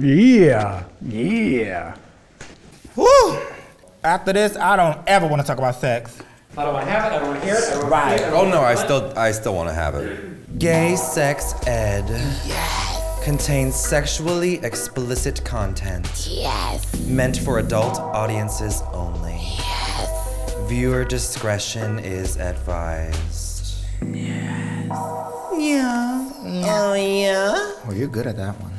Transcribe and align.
Yeah. 0.00 0.84
Yeah. 1.02 1.96
Whew. 2.94 3.42
After 4.02 4.32
this, 4.32 4.56
I 4.56 4.76
don't 4.76 4.98
ever 5.06 5.26
want 5.26 5.42
to 5.42 5.46
talk 5.46 5.58
about 5.58 5.74
sex. 5.74 6.18
I 6.56 6.64
don't 6.64 6.74
want 6.74 6.86
to 6.86 6.90
have 6.90 7.12
it. 7.12 7.16
I 7.16 7.18
don't 7.18 7.28
want 7.28 7.40
to 7.40 7.46
hear 7.46 7.56
it. 7.56 7.68
I 7.68 7.80
don't 7.80 7.90
Right. 7.90 8.22
Oh 8.32 8.48
no, 8.48 8.62
I 8.62 8.74
still 8.74 9.12
I 9.16 9.30
still 9.32 9.54
want 9.54 9.68
to 9.68 9.74
have 9.74 9.94
it. 9.94 10.58
Gay 10.58 10.96
sex 10.96 11.54
ed. 11.66 12.08
Yes. 12.08 13.24
Contains 13.24 13.74
sexually 13.76 14.54
explicit 14.64 15.44
content. 15.44 16.26
Yes. 16.28 17.06
Meant 17.06 17.36
for 17.36 17.58
adult 17.58 17.98
audiences 17.98 18.82
only. 18.92 19.38
Yes. 19.38 20.54
Viewer 20.68 21.04
discretion 21.04 21.98
is 21.98 22.36
advised. 22.38 23.84
Yes. 24.02 24.88
Yeah. 24.88 26.64
Oh, 26.66 26.94
yeah. 26.94 27.74
Well, 27.86 27.96
you're 27.96 28.08
good 28.08 28.26
at 28.26 28.36
that 28.38 28.58
one. 28.60 28.69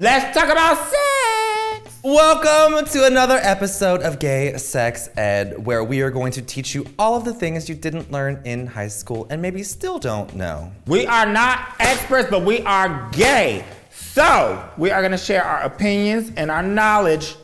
Let's 0.00 0.32
talk 0.32 0.48
about 0.48 0.76
sex. 0.76 1.98
Welcome 2.04 2.86
to 2.92 3.06
another 3.06 3.40
episode 3.42 4.00
of 4.02 4.20
Gay 4.20 4.56
Sex 4.56 5.08
Ed, 5.16 5.66
where 5.66 5.82
we 5.82 6.02
are 6.02 6.10
going 6.12 6.30
to 6.34 6.42
teach 6.42 6.72
you 6.72 6.86
all 7.00 7.16
of 7.16 7.24
the 7.24 7.34
things 7.34 7.68
you 7.68 7.74
didn't 7.74 8.12
learn 8.12 8.40
in 8.44 8.68
high 8.68 8.86
school 8.86 9.26
and 9.28 9.42
maybe 9.42 9.64
still 9.64 9.98
don't 9.98 10.36
know. 10.36 10.70
We 10.86 11.04
are 11.08 11.26
not 11.26 11.74
experts, 11.80 12.30
but 12.30 12.44
we 12.44 12.60
are 12.60 13.10
gay. 13.10 13.64
So, 13.90 14.64
we 14.78 14.92
are 14.92 15.00
going 15.00 15.10
to 15.10 15.18
share 15.18 15.42
our 15.42 15.62
opinions 15.62 16.30
and 16.36 16.48
our 16.48 16.62
knowledge 16.62 17.34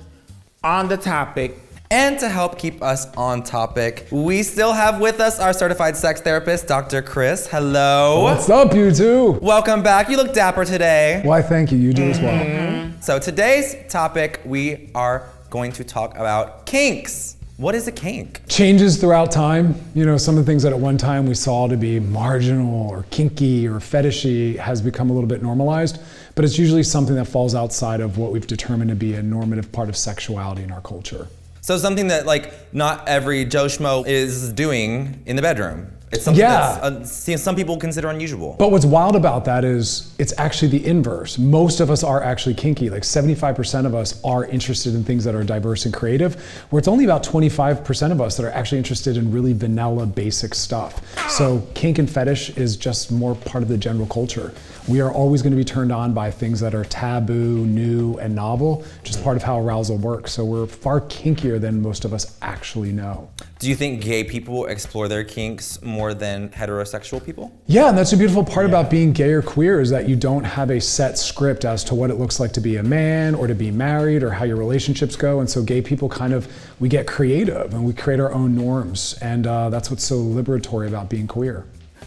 on 0.62 0.86
the 0.86 0.96
topic. 0.96 1.58
And 1.90 2.18
to 2.18 2.28
help 2.28 2.58
keep 2.58 2.82
us 2.82 3.06
on 3.14 3.42
topic, 3.42 4.08
we 4.10 4.42
still 4.42 4.72
have 4.72 5.00
with 5.00 5.20
us 5.20 5.38
our 5.38 5.52
certified 5.52 5.96
sex 5.96 6.20
therapist, 6.20 6.66
Dr. 6.66 7.02
Chris. 7.02 7.46
Hello. 7.46 8.22
What's 8.22 8.48
up, 8.50 8.74
you 8.74 8.91
two? 8.91 9.32
Welcome 9.42 9.82
back. 9.82 10.08
You 10.08 10.16
look 10.16 10.32
dapper 10.32 10.64
today. 10.64 11.20
Why, 11.24 11.41
thank 11.42 11.70
you. 11.70 11.78
You 11.78 11.92
do 11.92 12.10
as 12.10 12.18
well. 12.20 12.91
So, 13.00 13.18
today's 13.18 13.76
topic, 13.88 14.41
we 14.44 14.91
are 14.94 15.28
going 15.50 15.72
to 15.72 15.84
talk 15.84 16.14
about 16.14 16.66
kinks. 16.66 17.36
What 17.58 17.76
is 17.76 17.86
a 17.86 17.92
kink? 17.92 18.41
Changes 18.48 18.96
throughout 18.96 19.30
time. 19.30 19.76
You 19.94 20.04
know, 20.04 20.16
some 20.16 20.36
of 20.36 20.44
the 20.44 20.50
things 20.50 20.64
that 20.64 20.72
at 20.72 20.78
one 20.78 20.98
time 20.98 21.26
we 21.26 21.34
saw 21.34 21.69
to 21.69 21.76
be 21.76 22.00
marginal 22.00 22.91
or 22.91 23.04
kinky 23.10 23.69
or 23.69 23.74
fetishy 23.74 24.58
has 24.58 24.82
become 24.82 25.10
a 25.10 25.12
little 25.12 25.28
bit 25.28 25.42
normalized, 25.42 26.00
but 26.34 26.44
it's 26.44 26.58
usually 26.58 26.82
something 26.82 27.14
that 27.14 27.26
falls 27.26 27.54
outside 27.54 28.00
of 28.00 28.19
what 28.19 28.32
we've 28.32 28.48
determined 28.48 28.91
to 28.91 28.96
be 28.96 29.14
a 29.14 29.22
normative 29.22 29.70
part 29.70 29.88
of 29.88 29.96
sexuality 29.96 30.64
in 30.64 30.72
our 30.72 30.80
culture. 30.80 31.28
So, 31.64 31.78
something 31.78 32.08
that 32.08 32.26
like 32.26 32.74
not 32.74 33.08
every 33.08 33.46
Joe 33.46 33.64
Schmo 33.64 34.06
is 34.06 34.52
doing 34.52 35.22
in 35.24 35.34
the 35.34 35.40
bedroom. 35.40 35.90
It's 36.12 36.22
something 36.22 36.42
Yeah. 36.42 36.78
uh, 36.82 37.04
some 37.04 37.56
people 37.56 37.78
consider 37.78 38.08
unusual. 38.08 38.54
But 38.58 38.70
what's 38.70 38.84
wild 38.84 39.16
about 39.16 39.46
that 39.46 39.64
is 39.64 40.12
it's 40.18 40.34
actually 40.36 40.68
the 40.68 40.86
inverse. 40.86 41.38
Most 41.38 41.80
of 41.80 41.90
us 41.90 42.04
are 42.04 42.22
actually 42.22 42.54
kinky. 42.54 42.90
Like 42.90 43.02
75% 43.02 43.86
of 43.86 43.94
us 43.94 44.20
are 44.22 44.44
interested 44.44 44.94
in 44.94 45.04
things 45.04 45.24
that 45.24 45.34
are 45.34 45.42
diverse 45.42 45.86
and 45.86 45.94
creative, 45.94 46.34
where 46.68 46.78
it's 46.78 46.86
only 46.86 47.04
about 47.04 47.24
25% 47.24 48.12
of 48.12 48.20
us 48.20 48.36
that 48.36 48.44
are 48.44 48.50
actually 48.50 48.78
interested 48.78 49.16
in 49.16 49.32
really 49.32 49.54
vanilla, 49.54 50.04
basic 50.04 50.54
stuff. 50.54 51.00
So 51.30 51.66
kink 51.72 51.96
and 51.98 52.08
fetish 52.08 52.58
is 52.58 52.76
just 52.76 53.10
more 53.10 53.34
part 53.34 53.62
of 53.62 53.70
the 53.70 53.78
general 53.78 54.06
culture. 54.06 54.52
We 54.86 55.00
are 55.00 55.10
always 55.10 55.40
going 55.40 55.52
to 55.52 55.56
be 55.56 55.64
turned 55.64 55.90
on 55.90 56.12
by 56.12 56.30
things 56.30 56.60
that 56.60 56.74
are 56.74 56.84
taboo, 56.84 57.64
new, 57.64 58.18
and 58.18 58.34
novel, 58.34 58.84
just 59.02 59.24
part 59.24 59.34
of 59.34 59.42
how 59.42 59.58
arousal 59.58 59.96
works. 59.96 60.32
So 60.32 60.44
we're 60.44 60.66
far 60.66 61.00
kinkier 61.00 61.58
than 61.58 61.80
most 61.80 62.04
of 62.04 62.12
us 62.12 62.36
actually 62.42 62.92
know. 62.92 63.30
Do 63.60 63.70
you 63.70 63.76
think 63.76 64.02
gay 64.02 64.24
people 64.24 64.66
explore 64.66 65.08
their 65.08 65.24
kinks 65.24 65.80
more 65.80 66.12
than 66.12 66.50
heterosexual 66.50 67.25
people? 67.25 67.50
Yeah, 67.66 67.88
and 67.88 67.97
that's 67.97 68.12
a 68.12 68.16
beautiful 68.19 68.44
part 68.44 68.66
about 68.66 68.91
being 68.91 69.14
gay 69.14 69.32
or 69.32 69.41
queer 69.41 69.81
is 69.81 69.88
that 69.88 70.06
you 70.06 70.16
don't 70.16 70.44
have 70.44 70.69
a 70.69 70.78
set 70.82 71.16
script 71.16 71.64
as 71.64 71.82
to 71.84 71.94
what 71.94 72.10
it 72.10 72.16
looks 72.16 72.38
like 72.38 72.53
to 72.53 72.60
be 72.60 72.76
a 72.76 72.82
man 72.82 73.34
or 73.34 73.47
to 73.47 73.54
be 73.54 73.70
married 73.70 74.22
or 74.22 74.32
how 74.32 74.44
your 74.44 74.56
relationships 74.56 75.16
go. 75.16 75.41
And 75.41 75.48
so 75.48 75.62
gay 75.62 75.80
people 75.80 76.10
kind 76.10 76.34
of 76.34 76.47
we 76.78 76.91
get 76.91 77.06
creative 77.06 77.72
and 77.72 77.86
we 77.86 77.94
create 77.94 78.20
our 78.20 78.34
own 78.34 78.54
norms, 78.54 79.16
and 79.22 79.47
uh, 79.47 79.70
that's 79.70 79.91
what's 79.91 80.04
so 80.04 80.16
liberatory 80.16 80.88
about 80.88 81.09
being 81.09 81.26
queer. 81.26 81.64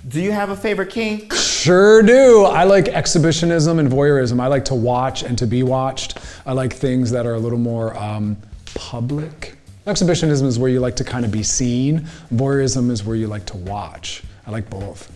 Do 0.07 0.21
you 0.21 0.31
have 0.31 0.51
a 0.51 0.55
favorite 0.55 0.91
kink? 0.91 1.33
Sure 1.67 2.01
do. 2.01 2.45
I 2.45 2.63
like 2.63 2.87
exhibitionism 2.87 3.77
and 3.79 3.89
voyeurism. 3.91 4.39
I 4.39 4.47
like 4.47 4.63
to 4.65 4.73
watch 4.73 5.23
and 5.23 5.37
to 5.37 5.45
be 5.45 5.63
watched. 5.63 6.17
I 6.45 6.53
like 6.53 6.71
things 6.71 7.11
that 7.11 7.25
are 7.25 7.33
a 7.33 7.39
little 7.39 7.57
more 7.57 7.93
um, 7.97 8.37
public. 8.73 9.57
Exhibitionism 9.85 10.47
is 10.47 10.57
where 10.57 10.69
you 10.69 10.79
like 10.79 10.95
to 10.95 11.03
kind 11.03 11.25
of 11.25 11.31
be 11.31 11.43
seen. 11.43 12.07
Voyeurism 12.33 12.89
is 12.89 13.03
where 13.03 13.17
you 13.17 13.27
like 13.27 13.45
to 13.47 13.57
watch. 13.57 14.23
I 14.45 14.51
like 14.51 14.69
both. 14.69 15.11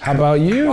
How 0.00 0.12
about 0.12 0.40
you? 0.40 0.72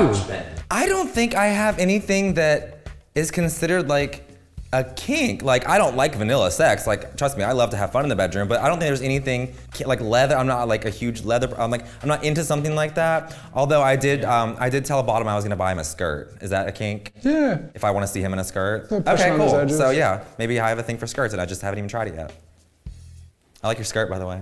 I 0.71 0.87
don't 0.87 1.07
think 1.07 1.35
I 1.35 1.45
have 1.49 1.77
anything 1.77 2.33
that 2.33 2.79
is 3.13 3.29
considered 3.29 3.87
like 3.87 4.27
a 4.73 4.83
kink. 4.83 5.41
Like 5.41 5.67
I 5.67 5.77
don't 5.77 5.95
like 5.95 6.15
vanilla 6.15 6.49
sex. 6.49 6.87
Like 6.87 7.17
trust 7.17 7.37
me, 7.37 7.43
I 7.43 7.51
love 7.51 7.71
to 7.71 7.77
have 7.77 7.91
fun 7.91 8.03
in 8.03 8.09
the 8.09 8.15
bedroom, 8.15 8.47
but 8.47 8.59
I 8.61 8.67
don't 8.67 8.79
think 8.79 8.89
there's 8.89 9.01
anything 9.01 9.53
like 9.85 9.99
leather. 9.99 10.35
I'm 10.35 10.47
not 10.47 10.67
like 10.67 10.85
a 10.85 10.89
huge 10.89 11.23
leather. 11.23 11.53
I'm 11.59 11.71
like 11.71 11.85
I'm 12.01 12.07
not 12.07 12.23
into 12.23 12.43
something 12.43 12.73
like 12.75 12.95
that. 12.95 13.35
Although 13.53 13.81
I 13.81 13.95
did, 13.95 14.23
um, 14.23 14.55
I 14.59 14.69
did 14.69 14.85
tell 14.85 14.99
a 14.99 15.03
bottom 15.03 15.27
I 15.27 15.35
was 15.35 15.43
gonna 15.43 15.55
buy 15.55 15.71
him 15.71 15.79
a 15.79 15.83
skirt. 15.83 16.37
Is 16.41 16.51
that 16.51 16.67
a 16.67 16.71
kink? 16.71 17.13
Yeah. 17.21 17.59
If 17.73 17.83
I 17.83 17.91
want 17.91 18.05
to 18.05 18.11
see 18.11 18.21
him 18.21 18.33
in 18.33 18.39
a 18.39 18.43
skirt. 18.43 18.89
So 18.89 18.97
Okay, 19.05 19.35
cool. 19.35 19.67
So 19.69 19.91
yeah, 19.91 20.23
maybe 20.37 20.59
I 20.59 20.69
have 20.69 20.79
a 20.79 20.83
thing 20.83 20.97
for 20.97 21.07
skirts, 21.07 21.33
and 21.33 21.41
I 21.41 21.45
just 21.45 21.61
haven't 21.61 21.79
even 21.79 21.89
tried 21.89 22.07
it 22.07 22.15
yet. 22.15 22.33
I 23.63 23.67
like 23.67 23.77
your 23.77 23.85
skirt, 23.85 24.09
by 24.09 24.19
the 24.19 24.25
way. 24.25 24.41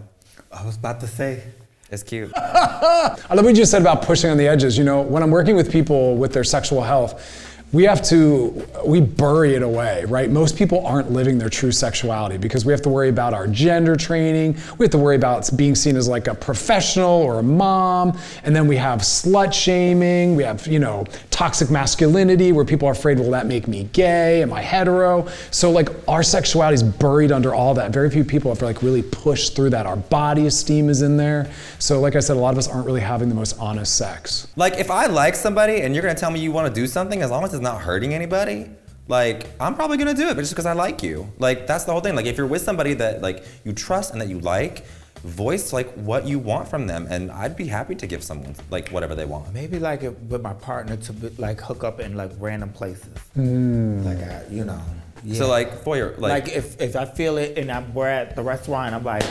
I 0.52 0.66
was 0.66 0.78
about 0.78 1.00
to 1.02 1.08
say. 1.08 1.44
It's 1.92 2.04
cute. 2.04 2.32
I 2.38 3.18
love 3.32 3.44
what 3.44 3.50
you 3.50 3.56
just 3.56 3.72
said 3.72 3.82
about 3.82 4.04
pushing 4.04 4.30
on 4.30 4.38
the 4.38 4.48
edges. 4.48 4.78
You 4.78 4.84
know, 4.84 5.02
when 5.02 5.24
I'm 5.24 5.32
working 5.32 5.56
with 5.56 5.72
people 5.72 6.16
with 6.18 6.34
their 6.34 6.44
sexual 6.44 6.84
health, 6.84 7.59
we 7.72 7.84
have 7.84 8.02
to 8.02 8.68
we 8.86 9.00
bury 9.00 9.54
it 9.54 9.62
away, 9.62 10.06
right? 10.06 10.30
Most 10.30 10.58
people 10.58 10.86
aren't 10.86 11.12
living 11.12 11.38
their 11.38 11.50
true 11.50 11.72
sexuality 11.72 12.38
because 12.38 12.66
we 12.66 12.74
have 12.74 12.82
to 12.82 12.90
worry 12.90 13.10
about 13.10 13.34
our 13.34 13.48
gender 13.48 13.96
training. 13.96 14.58
We 14.78 14.86
have 14.86 14.92
to 14.92 14.98
worry 14.98 15.16
about 15.16 15.50
being 15.56 15.76
seen 15.76 15.96
as 15.96 16.08
like 16.08 16.28
a 16.28 16.34
professional 16.34 17.10
or 17.10 17.40
a 17.40 17.44
mom, 17.44 18.18
and 18.44 18.56
then 18.56 18.68
we 18.68 18.78
have 18.78 19.02
slut 19.02 19.54
shaming. 19.54 20.36
We 20.36 20.44
have 20.44 20.66
you 20.66 20.80
know 20.80 21.06
toxic 21.30 21.70
masculinity 21.70 22.52
where 22.52 22.66
people 22.66 22.88
are 22.88 22.92
afraid, 22.92 23.20
will 23.20 23.32
that 23.32 23.46
make 23.46 23.68
me 23.68 23.88
gay? 23.94 24.42
Am 24.42 24.52
I 24.52 24.62
hetero? 24.62 25.28
So 25.52 25.70
like 25.70 25.90
our 26.08 26.24
sexuality 26.24 26.76
is 26.76 26.84
buried 26.84 27.32
under 27.32 27.54
all 27.54 27.74
that. 27.76 27.92
Very 27.92 28.10
few 28.10 28.24
people 28.24 28.52
have 28.52 28.62
like 28.62 28.82
really 28.82 29.04
pushed 29.04 29.56
through 29.56 29.70
that. 29.70 29.86
Our 29.86 29.96
body 29.96 30.48
esteem 30.48 30.90
is 30.90 31.02
in 31.02 31.18
there. 31.18 31.50
So 31.78 32.00
like 32.00 32.16
I 32.16 32.20
said, 32.20 32.36
a 32.36 32.40
lot 32.40 32.54
of 32.54 32.58
us 32.58 32.68
aren't 32.68 32.86
really 32.86 33.00
having 33.02 33.30
the 33.30 33.36
most 33.36 33.58
honest 33.60 33.96
sex. 33.96 34.48
Like 34.56 34.74
if 34.74 34.90
I 34.90 35.06
like 35.06 35.36
somebody 35.36 35.82
and 35.82 35.94
you're 35.94 36.02
gonna 36.02 36.16
tell 36.16 36.32
me 36.32 36.40
you 36.40 36.52
want 36.52 36.68
to 36.68 36.82
do 36.82 36.88
something, 36.88 37.22
as 37.22 37.30
long 37.30 37.44
as 37.44 37.54
it's 37.60 37.64
not 37.64 37.82
hurting 37.82 38.14
anybody, 38.14 38.70
like 39.10 39.48
I'm 39.60 39.76
probably 39.76 39.98
gonna 39.98 40.14
do 40.14 40.30
it, 40.30 40.36
but 40.36 40.42
just 40.42 40.54
because 40.54 40.66
I 40.66 40.74
like 40.74 41.04
you. 41.04 41.32
Like 41.40 41.68
that's 41.68 41.84
the 41.84 41.92
whole 41.92 42.02
thing. 42.02 42.16
Like 42.16 42.26
if 42.26 42.38
you're 42.38 42.48
with 42.48 42.62
somebody 42.62 42.94
that 42.96 43.22
like 43.22 43.44
you 43.66 43.74
trust 43.74 44.14
and 44.14 44.22
that 44.22 44.30
you 44.30 44.40
like, 44.40 44.86
voice 45.24 45.74
like 45.74 45.92
what 45.96 46.26
you 46.26 46.40
want 46.40 46.70
from 46.70 46.88
them, 46.88 47.06
and 47.10 47.32
I'd 47.32 47.58
be 47.58 47.68
happy 47.68 47.96
to 47.96 48.08
give 48.08 48.24
someone 48.24 48.56
like 48.70 48.90
whatever 48.90 49.14
they 49.14 49.26
want. 49.26 49.54
Maybe 49.54 49.78
like 49.78 50.04
it 50.04 50.18
with 50.22 50.42
my 50.42 50.54
partner 50.54 50.96
to 50.96 51.14
be, 51.14 51.30
like 51.38 51.60
hook 51.60 51.84
up 51.84 52.00
in 52.00 52.16
like 52.16 52.32
random 52.40 52.72
places. 52.72 53.18
Hmm. 53.34 54.04
Like 54.04 54.20
I, 54.20 54.46
you 54.50 54.64
know. 54.64 54.82
yeah. 55.24 55.38
So 55.38 55.50
like 55.50 55.84
for 55.84 55.98
your 55.98 56.12
like, 56.12 56.46
like, 56.46 56.56
if 56.56 56.80
if 56.80 56.96
I 56.96 57.06
feel 57.06 57.38
it 57.38 57.58
and 57.58 57.70
I'm, 57.70 57.94
we're 57.94 58.08
at 58.08 58.38
the 58.38 58.44
restaurant, 58.44 58.96
I'm 58.96 59.04
like, 59.04 59.26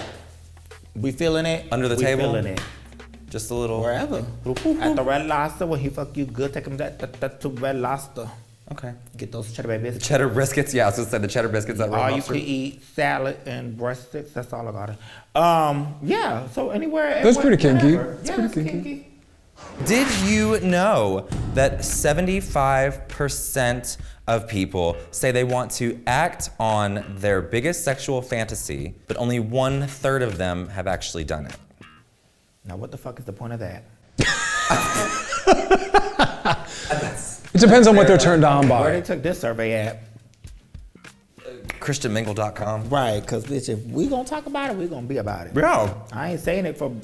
we 0.94 1.12
feeling 1.12 1.46
it 1.46 1.66
Under 1.72 1.88
the 1.88 1.96
we 1.96 2.02
table? 2.02 2.24
feeling 2.24 2.46
it 2.46 2.60
just 3.30 3.50
a 3.50 3.54
little 3.54 3.80
wherever. 3.80 4.22
Little 4.44 4.82
At 4.82 4.96
the 4.96 5.02
Red 5.02 5.26
Lobster, 5.26 5.64
when 5.66 5.80
he 5.80 5.88
fuck 5.88 6.14
you 6.16 6.26
good, 6.26 6.52
take 6.52 6.66
him 6.66 6.76
that 6.78 6.98
that, 6.98 7.12
that 7.20 7.40
to 7.42 7.48
Red 7.50 7.76
Lobster. 7.76 8.28
Okay. 8.70 8.92
Get 9.16 9.32
those 9.32 9.50
cheddar 9.52 9.68
bay 9.68 9.78
biscuits. 9.78 10.06
Cheddar 10.06 10.28
biscuits, 10.28 10.75
yeah. 10.75 10.82
I 10.84 10.86
was 10.88 10.96
gonna 10.96 11.08
say 11.08 11.16
the 11.19 11.28
cheddar 11.28 11.48
biscuits 11.48 11.78
that 11.78 11.88
All 11.88 12.08
you 12.10 12.16
Lobster. 12.16 12.34
could 12.34 12.42
eat 12.42 12.82
salad 12.94 13.38
and 13.46 13.75
breast 13.78 14.08
sticks. 14.10 14.32
That's 14.32 14.52
all 14.52 14.69
I 14.69 14.72
got. 14.72 14.90
Um, 15.69 15.94
yeah. 16.02 16.46
So 16.48 16.69
anywhere. 16.70 17.22
That's 17.22 17.38
anywhere- 17.38 17.56
pretty 17.56 17.62
kinky. 17.62 17.96
whatever. 17.96 18.14
That's 18.16 18.28
yeah, 18.28 18.34
pretty 18.34 18.48
that's 18.48 18.54
kinky. 18.70 18.90
kinky. 18.94 19.04
Did 19.86 20.06
you 20.28 20.60
know 20.60 21.26
that 21.54 21.78
75% 21.82 23.96
of 24.26 24.46
people 24.48 24.96
say 25.10 25.31
they 25.32 25.44
want 25.44 25.70
to 25.72 25.98
act 26.06 26.50
on 26.60 27.04
their 27.16 27.40
biggest 27.40 27.84
sexual 27.84 28.20
fantasy, 28.22 28.94
but 29.06 29.16
only 29.16 29.40
one 29.40 29.86
third 29.86 30.22
of 30.22 30.36
them 30.38 30.69
have 30.69 30.86
actually 30.86 31.24
done 31.24 31.46
it? 31.46 31.56
Now, 32.69 32.76
what 32.76 32.91
the 32.91 32.99
fuck 32.99 33.19
is 33.19 33.25
the 33.25 33.32
point 33.32 33.55
of 33.55 33.61
that? 33.61 33.85
It 37.55 37.62
depends 37.62 37.88
on 37.88 37.97
what 37.97 38.06
they're 38.06 38.19
turned 38.19 38.44
on 38.44 38.69
by. 38.69 38.81
Where 38.82 38.93
they 38.93 39.00
took 39.00 39.20
this 39.20 39.41
survey 39.41 39.73
at? 39.73 39.99
ChristianMingle.com. 41.81 42.88
Right, 42.88 43.20
because 43.20 43.47
bitch, 43.47 43.69
if 43.69 43.85
we 43.87 44.06
gonna 44.06 44.29
talk 44.29 44.47
about 44.47 44.70
it, 44.70 44.76
we 44.76 44.87
gonna 44.87 45.09
be 45.09 45.17
about 45.17 45.49
it. 45.49 45.55
Bro, 45.55 46.05
I 46.12 46.32
ain't 46.32 46.41
saying 46.41 46.67
it 46.67 46.79
for 46.79 46.94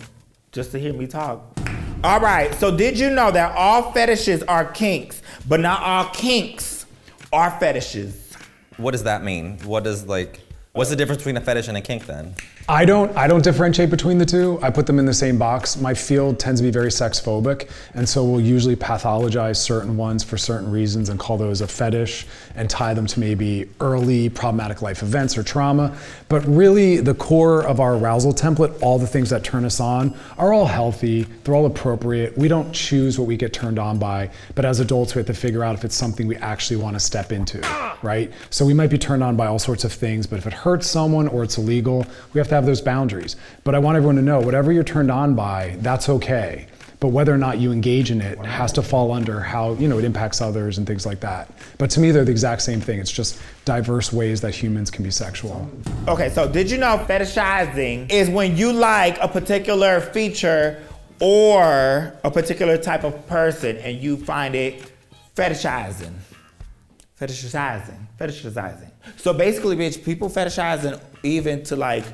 just 0.52 0.70
to 0.70 0.78
hear 0.78 0.92
me 0.92 1.08
talk. 1.08 1.58
All 2.04 2.20
right, 2.20 2.54
so 2.54 2.76
did 2.76 2.96
you 2.96 3.10
know 3.10 3.32
that 3.32 3.56
all 3.56 3.90
fetishes 3.90 4.44
are 4.44 4.66
kinks, 4.66 5.22
but 5.48 5.58
not 5.58 5.82
all 5.82 6.10
kinks 6.10 6.86
are 7.32 7.50
fetishes. 7.58 8.32
What 8.76 8.92
does 8.92 9.02
that 9.02 9.24
mean? 9.24 9.58
What 9.64 9.82
does 9.82 10.06
like? 10.06 10.38
What's 10.72 10.90
the 10.90 10.96
difference 10.96 11.22
between 11.22 11.36
a 11.36 11.40
fetish 11.40 11.66
and 11.66 11.76
a 11.76 11.80
kink 11.80 12.06
then? 12.06 12.36
I 12.66 12.86
don't 12.86 13.14
I 13.14 13.28
don't 13.28 13.44
differentiate 13.44 13.90
between 13.90 14.16
the 14.16 14.24
two. 14.24 14.58
I 14.62 14.70
put 14.70 14.86
them 14.86 14.98
in 14.98 15.04
the 15.04 15.12
same 15.12 15.36
box. 15.36 15.76
My 15.76 15.92
field 15.92 16.38
tends 16.38 16.62
to 16.62 16.64
be 16.64 16.70
very 16.70 16.90
sex 16.90 17.20
phobic, 17.20 17.70
and 17.92 18.08
so 18.08 18.24
we'll 18.24 18.40
usually 18.40 18.74
pathologize 18.74 19.56
certain 19.56 19.98
ones 19.98 20.24
for 20.24 20.38
certain 20.38 20.70
reasons 20.70 21.10
and 21.10 21.20
call 21.20 21.36
those 21.36 21.60
a 21.60 21.68
fetish 21.68 22.26
and 22.54 22.70
tie 22.70 22.94
them 22.94 23.06
to 23.06 23.20
maybe 23.20 23.68
early 23.80 24.30
problematic 24.30 24.80
life 24.80 25.02
events 25.02 25.36
or 25.36 25.42
trauma. 25.42 25.94
But 26.30 26.42
really 26.46 27.00
the 27.00 27.12
core 27.12 27.66
of 27.66 27.80
our 27.80 27.96
arousal 27.96 28.32
template, 28.32 28.80
all 28.80 28.98
the 28.98 29.06
things 29.06 29.28
that 29.28 29.44
turn 29.44 29.66
us 29.66 29.78
on 29.78 30.18
are 30.38 30.54
all 30.54 30.66
healthy, 30.66 31.24
they're 31.44 31.54
all 31.54 31.66
appropriate. 31.66 32.38
We 32.38 32.48
don't 32.48 32.72
choose 32.72 33.18
what 33.18 33.28
we 33.28 33.36
get 33.36 33.52
turned 33.52 33.78
on 33.78 33.98
by, 33.98 34.30
but 34.54 34.64
as 34.64 34.80
adults 34.80 35.14
we 35.14 35.18
have 35.18 35.26
to 35.26 35.34
figure 35.34 35.64
out 35.64 35.74
if 35.74 35.84
it's 35.84 35.96
something 35.96 36.26
we 36.26 36.36
actually 36.36 36.76
want 36.76 36.96
to 36.96 37.00
step 37.00 37.30
into, 37.30 37.60
right? 38.00 38.32
So 38.48 38.64
we 38.64 38.72
might 38.72 38.88
be 38.88 38.96
turned 38.96 39.22
on 39.22 39.36
by 39.36 39.48
all 39.48 39.58
sorts 39.58 39.84
of 39.84 39.92
things, 39.92 40.26
but 40.26 40.38
if 40.38 40.46
it 40.46 40.54
hurts 40.54 40.86
someone 40.86 41.28
or 41.28 41.44
it's 41.44 41.58
illegal, 41.58 42.06
we 42.32 42.38
have 42.38 42.48
to 42.48 42.53
have 42.54 42.66
those 42.66 42.80
boundaries. 42.80 43.36
But 43.64 43.74
I 43.74 43.78
want 43.78 43.96
everyone 43.96 44.16
to 44.16 44.22
know 44.22 44.40
whatever 44.40 44.72
you're 44.72 44.84
turned 44.84 45.10
on 45.10 45.34
by, 45.34 45.76
that's 45.80 46.08
okay. 46.08 46.66
But 47.00 47.08
whether 47.08 47.34
or 47.34 47.38
not 47.38 47.58
you 47.58 47.70
engage 47.70 48.10
in 48.10 48.22
it 48.22 48.38
has 48.38 48.72
to 48.72 48.82
fall 48.82 49.12
under 49.12 49.38
how 49.38 49.74
you 49.74 49.88
know 49.88 49.98
it 49.98 50.04
impacts 50.04 50.40
others 50.40 50.78
and 50.78 50.86
things 50.86 51.04
like 51.04 51.20
that. 51.20 51.50
But 51.76 51.90
to 51.90 52.00
me, 52.00 52.12
they're 52.12 52.24
the 52.24 52.30
exact 52.30 52.62
same 52.62 52.80
thing. 52.80 52.98
It's 52.98 53.12
just 53.12 53.38
diverse 53.66 54.10
ways 54.10 54.40
that 54.40 54.54
humans 54.54 54.90
can 54.90 55.04
be 55.04 55.10
sexual. 55.10 55.70
Okay, 56.08 56.30
so 56.30 56.50
did 56.50 56.70
you 56.70 56.78
know 56.78 57.04
fetishizing 57.06 58.10
is 58.10 58.30
when 58.30 58.56
you 58.56 58.72
like 58.72 59.18
a 59.20 59.28
particular 59.28 60.00
feature 60.00 60.82
or 61.20 62.14
a 62.24 62.30
particular 62.30 62.78
type 62.78 63.04
of 63.04 63.26
person 63.26 63.76
and 63.78 63.98
you 63.98 64.16
find 64.16 64.54
it 64.54 64.90
fetishizing? 65.36 66.14
Fetishizing. 67.20 67.98
Fetishizing. 68.18 68.90
So 69.16 69.32
basically, 69.32 69.76
bitch, 69.76 70.02
people 70.04 70.30
fetishizing 70.30 71.00
even 71.22 71.62
to 71.64 71.76
like 71.76 72.04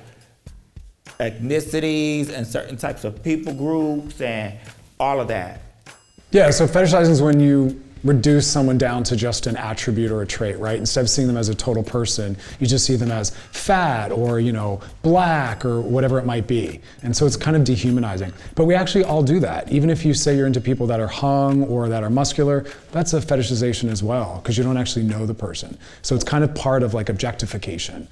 ethnicities 1.20 2.30
and 2.30 2.46
certain 2.46 2.76
types 2.76 3.04
of 3.04 3.22
people 3.22 3.52
groups 3.52 4.20
and 4.20 4.58
all 4.98 5.20
of 5.20 5.28
that. 5.28 5.60
Yeah, 6.32 6.50
so 6.50 6.66
fetishizing 6.66 7.10
is 7.10 7.22
when 7.22 7.40
you 7.40 7.80
reduce 8.02 8.46
someone 8.46 8.78
down 8.78 9.02
to 9.04 9.14
just 9.14 9.46
an 9.46 9.56
attribute 9.56 10.10
or 10.10 10.22
a 10.22 10.26
trait, 10.26 10.58
right? 10.58 10.78
Instead 10.78 11.02
of 11.02 11.10
seeing 11.10 11.26
them 11.26 11.36
as 11.36 11.50
a 11.50 11.54
total 11.54 11.82
person, 11.82 12.34
you 12.58 12.66
just 12.66 12.86
see 12.86 12.96
them 12.96 13.10
as 13.10 13.30
fat 13.52 14.10
or, 14.10 14.40
you 14.40 14.52
know, 14.52 14.80
black 15.02 15.66
or 15.66 15.82
whatever 15.82 16.18
it 16.18 16.24
might 16.24 16.46
be. 16.46 16.80
And 17.02 17.14
so 17.14 17.26
it's 17.26 17.36
kind 17.36 17.56
of 17.56 17.64
dehumanizing. 17.64 18.32
But 18.54 18.64
we 18.64 18.74
actually 18.74 19.04
all 19.04 19.22
do 19.22 19.38
that. 19.40 19.70
Even 19.70 19.90
if 19.90 20.04
you 20.04 20.14
say 20.14 20.34
you're 20.34 20.46
into 20.46 20.62
people 20.62 20.86
that 20.86 20.98
are 20.98 21.08
hung 21.08 21.64
or 21.64 21.90
that 21.90 22.02
are 22.02 22.08
muscular, 22.08 22.64
that's 22.90 23.12
a 23.12 23.20
fetishization 23.20 23.90
as 23.90 24.02
well, 24.02 24.36
because 24.36 24.56
you 24.56 24.64
don't 24.64 24.78
actually 24.78 25.04
know 25.04 25.26
the 25.26 25.34
person. 25.34 25.76
So 26.00 26.14
it's 26.14 26.24
kind 26.24 26.42
of 26.42 26.54
part 26.54 26.82
of 26.82 26.94
like 26.94 27.10
objectification. 27.10 28.08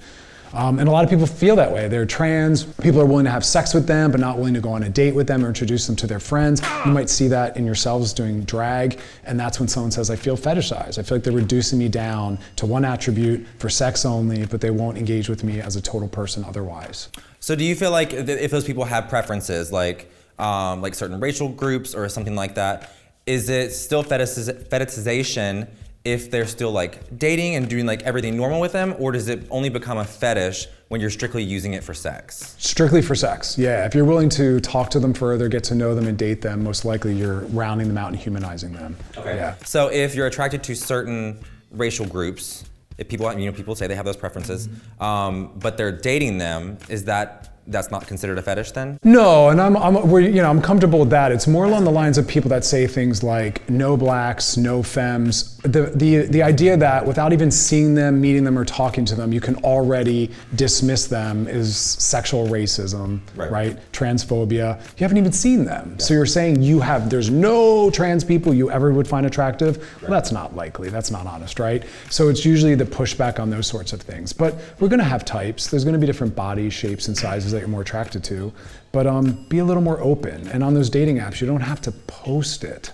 Um, 0.53 0.79
and 0.79 0.89
a 0.89 0.91
lot 0.91 1.03
of 1.03 1.09
people 1.09 1.27
feel 1.27 1.55
that 1.57 1.71
way. 1.71 1.87
They're 1.87 2.05
trans, 2.05 2.63
people 2.63 2.99
are 3.01 3.05
willing 3.05 3.25
to 3.25 3.31
have 3.31 3.45
sex 3.45 3.73
with 3.73 3.85
them, 3.85 4.11
but 4.11 4.19
not 4.19 4.37
willing 4.37 4.53
to 4.55 4.61
go 4.61 4.69
on 4.69 4.83
a 4.83 4.89
date 4.89 5.13
with 5.13 5.27
them 5.27 5.45
or 5.45 5.47
introduce 5.47 5.85
them 5.85 5.95
to 5.97 6.07
their 6.07 6.19
friends. 6.19 6.61
You 6.85 6.91
might 6.91 7.09
see 7.09 7.27
that 7.27 7.57
in 7.57 7.65
yourselves 7.65 8.13
doing 8.13 8.43
drag, 8.43 8.99
and 9.25 9.39
that's 9.39 9.59
when 9.59 9.67
someone 9.67 9.91
says, 9.91 10.09
I 10.09 10.15
feel 10.15 10.37
fetishized. 10.37 10.97
I 10.97 11.03
feel 11.03 11.17
like 11.17 11.23
they're 11.23 11.33
reducing 11.33 11.77
me 11.77 11.87
down 11.87 12.39
to 12.55 12.65
one 12.65 12.83
attribute 12.85 13.45
for 13.57 13.69
sex 13.69 14.05
only, 14.05 14.45
but 14.45 14.61
they 14.61 14.71
won't 14.71 14.97
engage 14.97 15.29
with 15.29 15.43
me 15.43 15.61
as 15.61 15.75
a 15.75 15.81
total 15.81 16.07
person 16.07 16.43
otherwise. 16.43 17.09
So 17.39 17.55
do 17.55 17.63
you 17.63 17.75
feel 17.75 17.91
like 17.91 18.13
if 18.13 18.51
those 18.51 18.65
people 18.65 18.85
have 18.85 19.07
preferences, 19.07 19.71
like 19.71 20.11
um, 20.39 20.81
like 20.81 20.95
certain 20.95 21.19
racial 21.19 21.49
groups 21.49 21.93
or 21.93 22.09
something 22.09 22.35
like 22.35 22.55
that, 22.55 22.91
is 23.25 23.49
it 23.49 23.73
still 23.73 24.03
fetishiz- 24.03 24.67
fetishization 24.69 25.67
if 26.11 26.31
they're 26.31 26.47
still 26.47 26.71
like 26.71 27.17
dating 27.17 27.55
and 27.55 27.69
doing 27.69 27.85
like 27.85 28.01
everything 28.03 28.35
normal 28.35 28.59
with 28.59 28.71
them, 28.71 28.95
or 28.99 29.11
does 29.11 29.27
it 29.27 29.45
only 29.49 29.69
become 29.69 29.97
a 29.97 30.05
fetish 30.05 30.67
when 30.87 30.99
you're 30.99 31.09
strictly 31.09 31.43
using 31.43 31.73
it 31.73 31.83
for 31.83 31.93
sex? 31.93 32.55
Strictly 32.57 33.01
for 33.01 33.15
sex, 33.15 33.57
yeah. 33.57 33.85
If 33.85 33.93
you're 33.93 34.05
willing 34.05 34.29
to 34.29 34.59
talk 34.61 34.89
to 34.91 34.99
them 34.99 35.13
further, 35.13 35.47
get 35.47 35.63
to 35.65 35.75
know 35.75 35.93
them, 35.93 36.07
and 36.07 36.17
date 36.17 36.41
them, 36.41 36.63
most 36.63 36.85
likely 36.85 37.13
you're 37.13 37.41
rounding 37.47 37.87
them 37.87 37.97
out 37.97 38.09
and 38.09 38.17
humanizing 38.17 38.73
them. 38.73 38.97
Okay. 39.17 39.35
Yeah. 39.35 39.55
So 39.65 39.91
if 39.91 40.15
you're 40.15 40.27
attracted 40.27 40.63
to 40.63 40.75
certain 40.75 41.39
racial 41.71 42.05
groups, 42.05 42.65
if 42.97 43.07
people 43.07 43.31
you 43.39 43.45
know 43.45 43.55
people 43.55 43.75
say 43.75 43.87
they 43.87 43.95
have 43.95 44.05
those 44.05 44.17
preferences, 44.17 44.67
um, 44.99 45.51
but 45.57 45.77
they're 45.77 45.91
dating 45.91 46.37
them, 46.37 46.77
is 46.89 47.05
that 47.05 47.49
that's 47.67 47.91
not 47.91 48.07
considered 48.07 48.37
a 48.37 48.41
fetish 48.41 48.71
then? 48.71 48.99
No, 49.03 49.49
and 49.49 49.61
I'm, 49.61 49.77
I'm 49.77 50.09
we're, 50.09 50.21
you 50.21 50.41
know 50.41 50.49
I'm 50.49 50.61
comfortable 50.61 50.99
with 50.99 51.11
that. 51.11 51.31
It's 51.31 51.47
more 51.47 51.65
along 51.65 51.83
the 51.83 51.91
lines 51.91 52.17
of 52.17 52.27
people 52.27 52.49
that 52.49 52.65
say 52.65 52.87
things 52.87 53.23
like 53.23 53.69
no 53.69 53.95
blacks, 53.95 54.57
no 54.57 54.83
femmes. 54.83 55.58
The 55.63 55.91
the 55.93 56.19
the 56.27 56.41
idea 56.41 56.77
that 56.77 57.05
without 57.05 57.33
even 57.33 57.51
seeing 57.51 57.93
them, 57.93 58.21
meeting 58.21 58.45
them, 58.45 58.57
or 58.57 58.63
talking 58.63 59.03
to 59.05 59.15
them, 59.15 59.33
you 59.33 59.41
can 59.41 59.55
already 59.57 60.31
dismiss 60.55 61.07
them 61.07 61.47
is 61.49 61.75
sexual 61.75 62.47
racism, 62.47 63.19
Right. 63.35 63.51
right? 63.51 63.91
Transphobia. 63.91 64.79
You 64.97 65.03
haven't 65.03 65.17
even 65.17 65.33
seen 65.33 65.65
them, 65.65 65.99
so 65.99 66.13
you're 66.13 66.25
saying 66.25 66.61
you 66.61 66.79
have 66.79 67.09
there's 67.09 67.29
no 67.29 67.89
trans 67.91 68.23
people 68.23 68.53
you 68.53 68.71
ever 68.71 68.93
would 68.93 69.07
find 69.07 69.25
attractive. 69.25 69.77
Well, 70.01 70.11
that's 70.11 70.31
not 70.31 70.55
likely. 70.55 70.89
That's 70.89 71.11
not 71.11 71.27
honest, 71.27 71.59
right? 71.59 71.83
So 72.09 72.29
it's 72.29 72.45
usually 72.45 72.75
the 72.75 72.85
pushback 72.85 73.37
on 73.39 73.49
those 73.49 73.67
sorts 73.67 73.91
of 73.91 74.01
things. 74.01 74.31
But 74.31 74.55
we're 74.79 74.87
gonna 74.87 75.03
have 75.03 75.25
types. 75.25 75.67
There's 75.67 75.83
gonna 75.83 75.97
be 75.97 76.07
different 76.07 76.35
body 76.37 76.69
shapes 76.69 77.09
and 77.09 77.17
sizes 77.17 77.51
that 77.51 77.59
you're 77.59 77.67
more 77.67 77.81
attracted 77.81 78.23
to. 78.25 78.53
But 78.93 79.07
um, 79.07 79.45
be 79.49 79.59
a 79.59 79.65
little 79.65 79.83
more 79.83 79.99
open. 79.99 80.47
And 80.47 80.63
on 80.63 80.73
those 80.73 80.89
dating 80.89 81.17
apps, 81.17 81.41
you 81.41 81.47
don't 81.47 81.61
have 81.61 81.81
to 81.81 81.91
post 81.91 82.63
it 82.63 82.91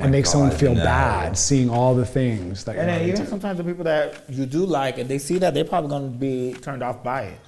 and 0.00 0.10
make 0.10 0.26
someone 0.26 0.50
feel 0.50 0.74
no. 0.74 0.84
bad 0.84 1.36
seeing 1.36 1.70
all 1.70 1.94
the 1.94 2.06
things 2.06 2.64
that 2.64 2.72
you're 2.72 2.80
And 2.82 2.90
then 2.90 3.02
even 3.02 3.16
into. 3.20 3.26
sometimes 3.30 3.58
the 3.58 3.64
people 3.64 3.84
that 3.84 4.22
you 4.28 4.46
do 4.46 4.64
like 4.64 4.98
and 4.98 5.08
they 5.08 5.18
see 5.18 5.38
that, 5.38 5.54
they're 5.54 5.64
probably 5.64 5.90
gonna 5.90 6.08
be 6.08 6.54
turned 6.62 6.82
off 6.82 7.02
by 7.02 7.22
it. 7.22 7.38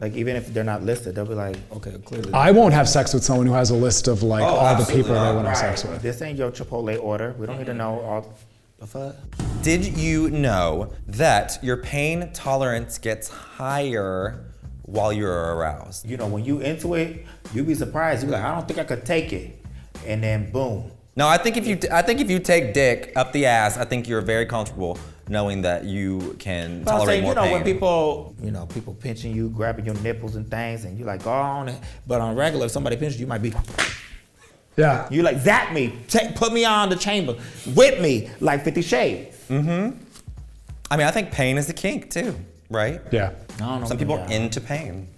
Like 0.00 0.14
even 0.14 0.36
if 0.36 0.52
they're 0.54 0.62
not 0.62 0.82
listed, 0.84 1.14
they'll 1.16 1.24
be 1.26 1.34
like, 1.34 1.56
okay, 1.72 1.96
clearly. 2.04 2.32
I 2.32 2.52
won't 2.52 2.72
have 2.72 2.88
sex 2.88 3.12
with 3.12 3.24
someone 3.24 3.46
who 3.46 3.52
has 3.54 3.70
a 3.70 3.74
list 3.74 4.06
of 4.06 4.22
like 4.22 4.42
Oh, 4.44 4.46
all 4.46 4.60
the 4.76 4.82
absolutely 4.82 4.96
people 5.02 5.14
they 5.14 5.20
not. 5.20 5.34
want 5.34 5.46
to 5.46 5.50
have 5.50 5.58
sex 5.58 5.84
with. 5.84 6.02
This 6.02 6.22
ain't 6.22 6.38
your 6.38 6.50
Chipotle 6.52 7.02
order. 7.02 7.34
We 7.38 7.46
don't 7.46 7.58
need 7.58 7.66
to 7.66 7.74
know 7.74 8.00
all 8.00 8.32
the 8.78 8.86
fuck. 8.86 9.16
Did 9.62 9.84
you 9.98 10.30
know 10.30 10.92
that 11.08 11.58
your 11.64 11.78
pain 11.78 12.30
tolerance 12.32 12.96
gets 12.98 13.28
higher 13.28 14.44
while 14.82 15.12
you're 15.12 15.56
aroused? 15.56 16.08
You 16.08 16.16
know, 16.16 16.28
when 16.28 16.44
you 16.44 16.60
into 16.60 16.94
it, 16.94 17.26
you 17.52 17.64
be 17.64 17.74
surprised. 17.74 18.22
You 18.22 18.28
be 18.28 18.32
like, 18.34 18.44
I 18.44 18.54
don't 18.54 18.68
think 18.68 18.78
I 18.78 18.84
could 18.84 19.04
take 19.04 19.32
it, 19.32 19.64
and 20.06 20.22
then 20.22 20.52
boom. 20.52 20.92
No, 21.18 21.26
I 21.26 21.36
think 21.36 21.56
if 21.56 21.66
you 21.66 21.76
I 21.90 22.02
think 22.02 22.20
if 22.20 22.30
you 22.30 22.38
take 22.38 22.72
dick 22.74 23.12
up 23.16 23.32
the 23.32 23.46
ass, 23.46 23.76
I 23.76 23.84
think 23.84 24.06
you're 24.08 24.20
very 24.20 24.46
comfortable 24.46 24.96
knowing 25.28 25.62
that 25.62 25.82
you 25.84 26.36
can 26.38 26.84
But 26.84 26.92
I'm 26.92 26.98
tolerate 26.98 27.14
saying, 27.14 27.22
more 27.24 27.32
you 27.32 27.34
know, 27.34 27.42
pain. 27.42 27.52
when 27.54 27.64
people, 27.64 28.36
you 28.40 28.52
know, 28.52 28.66
people 28.66 28.94
pinching 28.94 29.34
you, 29.34 29.48
grabbing 29.50 29.84
your 29.84 29.96
nipples 29.96 30.36
and 30.36 30.48
things, 30.48 30.84
and 30.84 30.96
you're 30.96 31.08
like, 31.08 31.24
go 31.24 31.32
on. 31.32 31.74
But 32.06 32.20
on 32.20 32.36
regular, 32.36 32.66
if 32.66 32.70
somebody 32.72 32.96
pinches 32.96 33.18
you, 33.18 33.26
you 33.26 33.26
might 33.26 33.42
be, 33.42 33.52
Yeah. 34.76 35.08
you 35.10 35.22
like, 35.22 35.38
zap 35.40 35.72
me, 35.72 35.92
take, 36.06 36.36
put 36.36 36.52
me 36.52 36.64
on 36.64 36.88
the 36.88 36.96
chamber, 36.96 37.34
whip 37.74 38.00
me, 38.00 38.30
like 38.40 38.62
Fifty 38.62 38.80
Shades. 38.82 39.36
Mm-hmm. 39.48 39.98
I 40.90 40.96
mean, 40.96 41.06
I 41.06 41.10
think 41.10 41.32
pain 41.32 41.58
is 41.58 41.68
a 41.68 41.74
kink 41.74 42.10
too, 42.10 42.36
right? 42.70 43.00
Yeah. 43.10 43.32
I 43.56 43.58
don't 43.58 43.80
know. 43.80 43.86
Some 43.88 43.98
people 43.98 44.14
are 44.20 44.30
into 44.30 44.60
pain. 44.60 45.08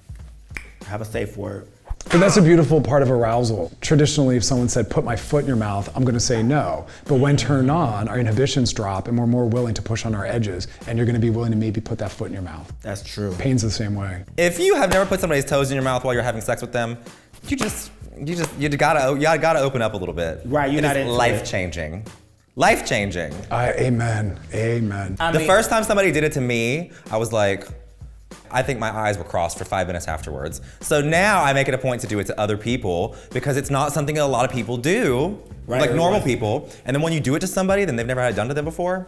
have 0.87 1.03
a 1.03 1.05
safe 1.05 1.37
word. 1.37 1.69
But 2.07 2.19
that's 2.19 2.37
a 2.39 2.43
beautiful 2.43 2.81
part 2.81 3.03
of 3.03 3.11
arousal. 3.11 3.71
Traditionally, 3.81 4.37
if 4.37 4.43
someone 4.43 4.69
said, 4.69 4.91
put 4.91 5.05
my 5.05 5.15
foot 5.15 5.43
in 5.43 5.47
your 5.47 5.57
mouth, 5.57 5.89
I'm 5.95 6.03
going 6.03 6.15
to 6.15 6.21
say 6.21 6.43
no. 6.43 6.87
But 7.05 7.17
when 7.21 7.37
turned 7.37 7.71
on, 7.71 8.09
our 8.09 8.19
inhibitions 8.19 8.73
drop 8.73 9.07
and 9.07 9.17
we're 9.17 9.29
more 9.29 9.47
willing 9.47 9.75
to 9.75 9.83
push 9.83 10.05
on 10.05 10.15
our 10.15 10.27
edges, 10.27 10.67
and 10.89 10.97
you're 10.99 11.07
going 11.07 11.15
to 11.15 11.21
be 11.21 11.31
willing 11.31 11.53
to 11.53 11.57
maybe 11.57 11.81
put 11.81 11.99
that 11.99 12.11
foot 12.11 12.27
in 12.29 12.33
your 12.33 12.43
mouth. 12.43 12.73
That's 12.83 13.03
true. 13.05 13.33
Pain's 13.39 13.63
the 13.63 13.71
same 13.71 13.95
way. 13.95 14.25
If 14.37 14.59
you 14.59 14.75
have 14.75 14.91
never 14.91 15.07
put 15.07 15.21
somebody's 15.21 15.45
toes 15.45 15.71
in 15.71 15.75
your 15.77 15.85
mouth 15.85 16.03
while 16.03 16.13
you're 16.15 16.23
having 16.25 16.41
sex 16.41 16.63
with 16.63 16.73
them, 16.73 16.99
you 17.47 17.57
just 17.57 17.93
you 18.19 18.35
just 18.35 18.51
you 18.59 18.69
gotta 18.71 19.15
you 19.15 19.23
gotta 19.41 19.61
open 19.61 19.81
up 19.81 19.95
a 19.95 19.97
little 19.97 20.15
bit. 20.15 20.41
Right, 20.47 20.71
you're 20.71 20.81
It 20.81 20.83
not 20.83 20.97
is 20.97 21.03
into 21.03 21.13
it. 21.13 21.17
life 21.17 21.45
changing. 21.49 22.07
Life 22.57 22.85
changing. 22.85 23.33
I, 23.51 23.73
amen. 23.75 24.39
Amen. 24.53 25.17
I 25.21 25.31
The 25.33 25.39
mean- 25.39 25.47
first 25.49 25.71
time 25.71 25.85
somebody 25.85 26.11
did 26.11 26.25
it 26.25 26.33
to 26.33 26.41
me, 26.41 26.91
I 27.11 27.17
was 27.19 27.33
like, 27.33 27.67
I 28.51 28.63
think 28.63 28.79
my 28.79 28.91
eyes 28.97 29.17
were 29.19 29.25
crossed 29.25 29.59
for 29.59 29.65
five 29.65 29.87
minutes 29.87 30.09
afterwards. 30.09 30.61
So 30.81 31.01
now 31.01 31.43
I 31.43 31.53
make 31.53 31.69
it 31.69 31.75
a 31.75 31.79
point 31.79 32.01
to 32.03 32.07
do 32.07 32.19
it 32.19 32.27
to 32.27 32.39
other 32.41 32.57
people 32.57 33.15
because 33.31 33.57
it's 33.57 33.71
not 33.71 33.93
something 33.93 34.15
that 34.17 34.25
a 34.25 34.27
lot 34.27 34.45
of 34.45 34.51
people 34.51 34.77
do, 34.77 35.41
Right, 35.67 35.81
like 35.81 35.91
right, 35.91 35.97
normal 35.97 36.19
right. 36.21 36.27
people. 36.27 36.69
And 36.85 36.95
then 36.95 37.03
when 37.03 37.13
you 37.13 37.21
do 37.21 37.35
it 37.37 37.41
to 37.41 37.47
somebody, 37.47 37.85
then 37.85 37.95
they've 37.97 38.07
never 38.07 38.21
had 38.21 38.33
it 38.33 38.37
done 38.37 38.49
to 38.49 38.55
them 38.55 38.65
before. 38.65 39.07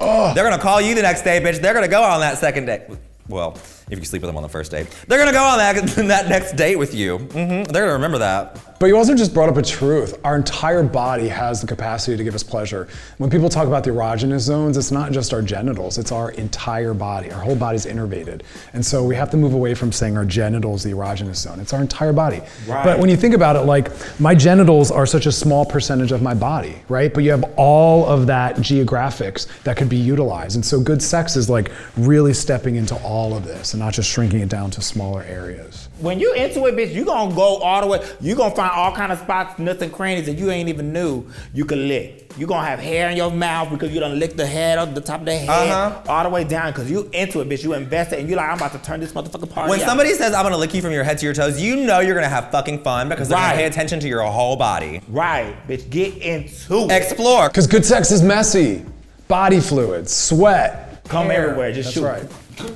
They're 0.00 0.44
gonna 0.44 0.58
call 0.58 0.80
you 0.80 0.94
the 0.94 1.02
next 1.02 1.22
day, 1.22 1.40
bitch. 1.40 1.60
They're 1.60 1.74
gonna 1.74 1.88
go 1.88 2.02
on 2.02 2.20
that 2.20 2.38
second 2.38 2.66
day. 2.66 2.86
Well, 3.28 3.56
if 3.90 3.98
you 3.98 4.04
sleep 4.04 4.22
with 4.22 4.28
them 4.28 4.36
on 4.36 4.42
the 4.42 4.48
first 4.48 4.70
date, 4.70 4.86
they're 5.08 5.18
gonna 5.18 5.32
go 5.32 5.42
on 5.42 5.58
that 5.58 5.74
that 6.08 6.28
next 6.28 6.52
date 6.56 6.76
with 6.76 6.94
you. 6.94 7.18
hmm 7.18 7.62
They're 7.64 7.82
gonna 7.82 7.92
remember 7.92 8.18
that. 8.18 8.58
But 8.80 8.86
you 8.86 8.96
also 8.96 9.14
just 9.14 9.32
brought 9.32 9.48
up 9.48 9.56
a 9.56 9.62
truth. 9.62 10.18
Our 10.24 10.36
entire 10.36 10.82
body 10.82 11.28
has 11.28 11.60
the 11.60 11.66
capacity 11.66 12.16
to 12.16 12.24
give 12.24 12.34
us 12.34 12.42
pleasure. 12.42 12.88
When 13.18 13.30
people 13.30 13.48
talk 13.48 13.66
about 13.68 13.84
the 13.84 13.90
erogenous 13.90 14.40
zones, 14.40 14.76
it's 14.76 14.90
not 14.90 15.12
just 15.12 15.32
our 15.32 15.40
genitals, 15.42 15.96
it's 15.96 16.12
our 16.12 16.32
entire 16.32 16.92
body. 16.92 17.30
Our 17.30 17.40
whole 17.40 17.54
body's 17.56 17.86
innervated. 17.86 18.42
And 18.72 18.84
so 18.84 19.04
we 19.04 19.14
have 19.14 19.30
to 19.30 19.36
move 19.36 19.54
away 19.54 19.74
from 19.74 19.92
saying 19.92 20.16
our 20.18 20.24
genitals, 20.24 20.82
the 20.82 20.90
erogenous 20.90 21.36
zone. 21.36 21.60
It's 21.60 21.72
our 21.72 21.80
entire 21.80 22.12
body. 22.12 22.42
Right. 22.66 22.84
But 22.84 22.98
when 22.98 23.08
you 23.08 23.16
think 23.16 23.34
about 23.34 23.56
it, 23.56 23.60
like 23.60 23.90
my 24.20 24.34
genitals 24.34 24.90
are 24.90 25.06
such 25.06 25.26
a 25.26 25.32
small 25.32 25.64
percentage 25.64 26.10
of 26.12 26.20
my 26.20 26.34
body, 26.34 26.76
right? 26.88 27.14
But 27.14 27.22
you 27.24 27.30
have 27.30 27.44
all 27.56 28.04
of 28.06 28.26
that 28.26 28.56
geographics 28.56 29.46
that 29.62 29.76
could 29.76 29.88
be 29.88 29.96
utilized. 29.96 30.56
And 30.56 30.64
so 30.66 30.80
good 30.80 31.00
sex 31.00 31.36
is 31.36 31.48
like 31.48 31.70
really 31.96 32.34
stepping 32.34 32.74
into 32.76 32.96
all 33.02 33.36
of 33.36 33.44
this 33.44 33.72
and 33.74 33.80
not 33.82 33.92
just 33.92 34.08
shrinking 34.10 34.40
it 34.40 34.48
down 34.48 34.70
to 34.70 34.80
smaller 34.80 35.22
areas. 35.24 35.88
When 35.98 36.18
you 36.18 36.32
into 36.34 36.64
it, 36.66 36.74
bitch, 36.74 36.94
you 36.94 37.04
gonna 37.04 37.34
go 37.34 37.56
all 37.58 37.80
the 37.82 37.86
way. 37.86 38.04
You 38.20 38.34
gonna 38.34 38.54
find 38.54 38.70
all 38.70 38.92
kind 38.92 39.12
of 39.12 39.18
spots, 39.18 39.58
nooks 39.58 39.82
and 39.82 39.92
crannies 39.92 40.26
that 40.26 40.38
you 40.38 40.50
ain't 40.50 40.68
even 40.68 40.92
knew 40.92 41.26
you 41.52 41.64
could 41.64 41.78
lick. 41.78 42.32
You 42.36 42.46
gonna 42.46 42.66
have 42.66 42.78
hair 42.80 43.10
in 43.10 43.16
your 43.16 43.30
mouth 43.30 43.70
because 43.70 43.92
you 43.92 44.00
done 44.00 44.18
lick 44.18 44.36
the 44.36 44.46
head 44.46 44.78
up 44.78 44.94
the 44.94 45.00
top 45.00 45.20
of 45.20 45.26
the 45.26 45.36
head 45.36 45.48
Uh-huh. 45.70 46.00
all 46.12 46.22
the 46.24 46.30
way 46.30 46.42
down 46.44 46.72
because 46.72 46.90
you 46.90 47.08
into 47.12 47.40
it, 47.40 47.48
bitch. 47.48 47.62
You 47.62 47.74
invested 47.74 48.18
and 48.18 48.28
you 48.28 48.34
like, 48.36 48.48
I'm 48.48 48.56
about 48.56 48.72
to 48.72 48.78
turn 48.78 48.98
this 49.00 49.12
motherfucking 49.12 49.50
party. 49.50 49.70
When 49.70 49.80
out. 49.80 49.86
somebody 49.86 50.14
says 50.14 50.32
I'm 50.34 50.42
gonna 50.44 50.56
lick 50.56 50.72
you 50.74 50.82
from 50.82 50.92
your 50.92 51.04
head 51.04 51.18
to 51.18 51.24
your 51.26 51.34
toes, 51.34 51.60
you 51.60 51.76
know 51.76 52.00
you're 52.00 52.14
gonna 52.14 52.28
have 52.28 52.50
fucking 52.50 52.82
fun 52.82 53.08
because 53.08 53.28
they're 53.28 53.38
Right. 53.38 53.50
gonna 53.50 53.58
pay 53.58 53.66
attention 53.66 54.00
to 54.00 54.08
your 54.08 54.22
whole 54.22 54.56
body. 54.56 55.00
right, 55.08 55.54
bitch, 55.68 55.88
get 55.90 56.16
into 56.18 56.86
it. 56.86 56.90
Explore. 56.92 57.48
Because 57.48 57.66
good 57.66 57.84
sex 57.84 58.10
is 58.10 58.22
messy. 58.22 58.84
Body 59.28 59.60
fluids, 59.60 60.12
sweat. 60.14 61.02
Come 61.08 61.26
hair. 61.26 61.44
everywhere, 61.44 61.72
just 61.72 61.94
That's 61.94 61.94
shoot. 61.94 62.04
right. 62.04 62.74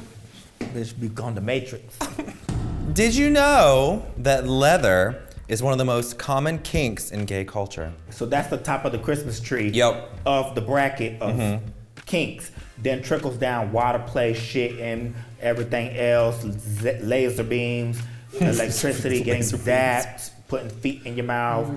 Bitch, 0.75 0.99
be 1.01 1.09
gone 1.09 1.35
the 1.35 1.41
matrix. 1.41 1.99
Did 2.93 3.15
you 3.15 3.31
know 3.31 4.05
that 4.19 4.47
leather 4.47 5.23
is 5.49 5.63
one 5.63 5.73
of 5.73 5.79
the 5.79 5.85
most 5.85 6.19
common 6.19 6.59
kinks 6.59 7.11
in 7.11 7.25
gay 7.25 7.45
culture? 7.45 7.93
So 8.11 8.27
that's 8.27 8.49
the 8.49 8.59
top 8.59 8.85
of 8.85 8.93
the 8.93 8.99
Christmas 8.99 9.41
tree 9.41 9.69
Yep. 9.71 9.95
Mm-hmm. 9.95 10.29
of 10.29 10.55
the 10.55 10.61
bracket 10.61 11.21
of 11.23 11.61
kinks. 12.07 12.51
Then 12.79 13.03
trickles 13.03 13.37
down 13.39 13.73
water 13.73 13.99
play, 14.07 14.35
shit, 14.35 14.79
and 14.79 15.15
everything 15.41 15.97
else, 15.97 16.41
z- 16.43 16.99
laser 17.01 17.43
beams, 17.45 18.01
electricity, 18.41 19.19
getting 19.23 19.41
Laser 19.43 19.57
zapped, 19.57 20.31
putting 20.49 20.69
feet 20.69 21.03
in 21.05 21.17
your 21.17 21.27
mouth. 21.27 21.69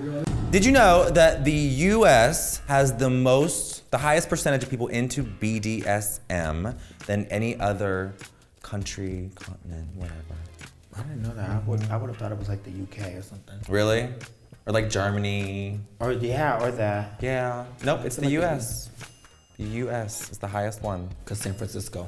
Did 0.50 0.64
you 0.64 0.72
know 0.72 1.08
that 1.10 1.44
the 1.44 1.52
US 1.52 2.58
has 2.68 2.94
the 2.96 3.08
most, 3.10 3.90
the 3.90 3.98
highest 3.98 4.28
percentage 4.28 4.62
of 4.62 4.70
people 4.70 4.88
into 4.88 5.24
BDSM 5.24 6.76
than 7.06 7.24
any 7.26 7.58
other 7.58 8.12
country, 8.76 9.28
continent, 9.34 9.86
whatever? 9.96 10.16
I 10.96 11.02
didn't 11.02 11.22
know 11.22 11.34
that. 11.34 11.50
I 11.50 11.58
would, 11.66 11.82
I 11.90 11.96
would 11.98 12.08
have 12.08 12.16
thought 12.16 12.32
it 12.32 12.38
was 12.38 12.48
like 12.48 12.62
the 12.64 12.70
UK 12.70 13.14
or 13.18 13.22
something. 13.22 13.58
Really? 13.68 14.08
Or 14.64 14.72
like 14.72 14.88
Germany? 14.88 15.78
Or 16.00 16.12
yeah, 16.12 16.58
or 16.62 16.70
the 16.70 17.04
Yeah. 17.20 17.66
Nope, 17.84 18.00
it's 18.06 18.16
the 18.16 18.22
Like- 18.22 18.32
US. 18.44 18.88
The 19.58 19.64
US 19.84 20.30
is 20.30 20.38
the 20.38 20.46
highest 20.46 20.82
one. 20.82 21.10
Cause 21.26 21.38
San 21.38 21.52
Francisco. 21.52 22.06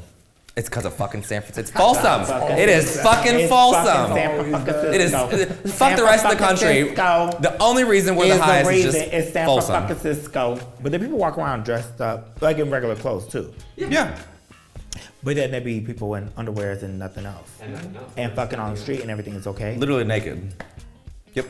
It's 0.57 0.69
because 0.71 0.87
of 0.87 0.95
fucking 0.95 1.23
San 1.25 1.43
Francisco. 1.43 1.61
It's 1.61 1.71
Folsom. 1.73 2.25
Fucking- 2.41 2.57
It 2.57 2.69
is 2.71 2.99
fucking 3.03 3.35
It's 3.41 3.51
Folsom. 3.51 3.85
fucking 3.85 4.15
San 4.17 4.31
Francisco. 4.53 4.91
It 4.93 5.01
is. 5.03 5.13
Fuck 5.13 5.89
San 5.91 5.97
the 5.99 6.05
rest 6.05 6.25
of 6.25 6.31
the 6.31 6.37
country. 6.39 6.95
Francisco 6.95 7.39
The 7.43 7.63
only 7.63 7.85
reason 7.85 8.17
we're 8.17 8.27
is 8.27 8.39
the 8.39 8.43
highest 8.43 8.71
the 8.71 8.77
is 8.77 8.85
just 8.85 8.99
it's 9.13 9.33
San 9.35 9.47
Folsom. 9.47 9.87
Francisco. 9.87 10.59
But 10.83 10.93
then 10.93 11.01
people 11.03 11.19
walk 11.19 11.37
around 11.37 11.65
dressed 11.65 12.01
up, 12.01 12.41
like 12.41 12.57
in 12.59 12.71
regular 12.71 12.97
clothes 12.97 13.27
too. 13.29 13.53
Yeah. 13.77 14.17
But 15.25 15.37
then 15.37 15.51
there 15.53 15.63
be 15.63 15.81
people 15.81 16.15
in 16.17 16.29
underwears 16.31 16.83
and 16.83 16.99
nothing 16.99 17.25
else. 17.25 17.51
And 17.63 17.73
nothing 17.73 17.97
else. 17.97 18.13
And 18.17 18.33
fucking 18.35 18.59
on 18.59 18.75
the 18.75 18.81
street 18.81 19.01
and 19.01 19.11
everything 19.11 19.35
is 19.35 19.47
okay. 19.47 19.75
Literally 19.77 20.05
naked. 20.05 20.53
Yep. 21.33 21.47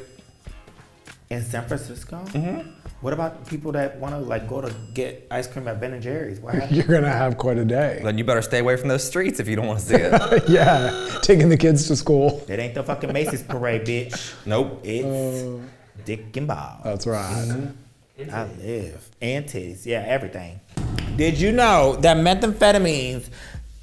In 1.31 1.43
San 1.43 1.67
Francisco? 1.67 2.25
Mm-hmm. 2.27 2.71
What 3.01 3.13
about 3.13 3.47
people 3.49 3.73
that 3.73 3.99
want 3.99 4.15
to 4.15 4.21
like 4.21 4.49
go 4.49 4.61
to 4.61 4.73
get 4.95 5.27
ice 5.31 5.49
cream 5.49 5.67
at 5.67 5.81
Ben 5.81 5.93
and 5.93 6.03
Jerry's? 6.03 6.39
What? 6.39 6.71
You're 6.73 6.87
gonna 6.87 7.11
have 7.11 7.37
quite 7.37 7.59
a 7.59 7.65
day. 7.65 8.01
Then 8.03 8.17
you 8.17 8.25
better 8.25 8.41
stay 8.41 8.61
away 8.61 8.77
from 8.77 8.89
those 8.89 9.05
streets 9.05 9.41
if 9.41 9.49
you 9.49 9.57
don't 9.57 9.67
want 9.67 9.81
to 9.81 9.85
see 9.85 9.97
it. 9.97 10.45
yeah, 10.49 11.19
taking 11.23 11.49
the 11.49 11.57
kids 11.57 11.89
to 11.89 11.97
school. 11.97 12.43
That 12.47 12.61
ain't 12.61 12.75
the 12.75 12.83
fucking 12.83 13.13
Macy's 13.13 13.43
parade, 13.43 13.85
bitch. 13.85 14.35
nope. 14.47 14.81
It's 14.85 15.63
Dick 16.05 16.37
and 16.37 16.47
Bob. 16.47 16.85
That's 16.85 17.07
right. 17.07 17.73
I 18.33 18.45
live. 18.45 19.11
And 19.21 19.45
titties. 19.45 19.85
Yeah, 19.85 20.05
everything. 20.07 20.61
Did 21.17 21.39
you 21.39 21.53
know 21.53 21.97
that 21.97 22.17
methamphetamines 22.17 23.29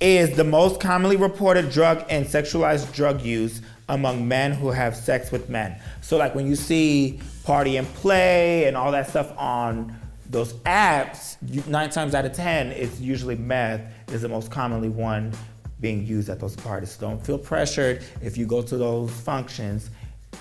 is 0.01 0.36
the 0.36 0.43
most 0.43 0.81
commonly 0.81 1.15
reported 1.15 1.72
drug 1.72 2.03
and 2.10 2.25
sexualized 2.25 2.91
drug 2.91 3.22
use 3.22 3.62
among 3.88 4.27
men 4.27 4.51
who 4.51 4.70
have 4.70 4.96
sex 4.96 5.31
with 5.31 5.48
men? 5.48 5.79
So, 6.01 6.17
like 6.17 6.34
when 6.34 6.48
you 6.48 6.55
see 6.55 7.20
party 7.43 7.77
and 7.77 7.88
play 7.96 8.65
and 8.65 8.75
all 8.75 8.91
that 8.91 9.10
stuff 9.10 9.31
on 9.38 9.96
those 10.29 10.53
apps, 10.65 11.38
nine 11.67 11.89
times 11.91 12.15
out 12.15 12.25
of 12.25 12.34
ten, 12.34 12.67
it's 12.72 13.00
usually 13.00 13.36
meth 13.36 13.81
is 14.12 14.24
the 14.24 14.29
most 14.29 14.50
commonly 14.50 14.89
one 14.89 15.31
being 15.79 16.05
used 16.05 16.29
at 16.29 16.39
those 16.39 16.55
parties. 16.55 16.91
So 16.91 17.01
don't 17.01 17.25
feel 17.25 17.38
pressured 17.38 18.03
if 18.22 18.38
you 18.38 18.46
go 18.46 18.62
to 18.62 18.77
those 18.77 19.12
functions 19.12 19.89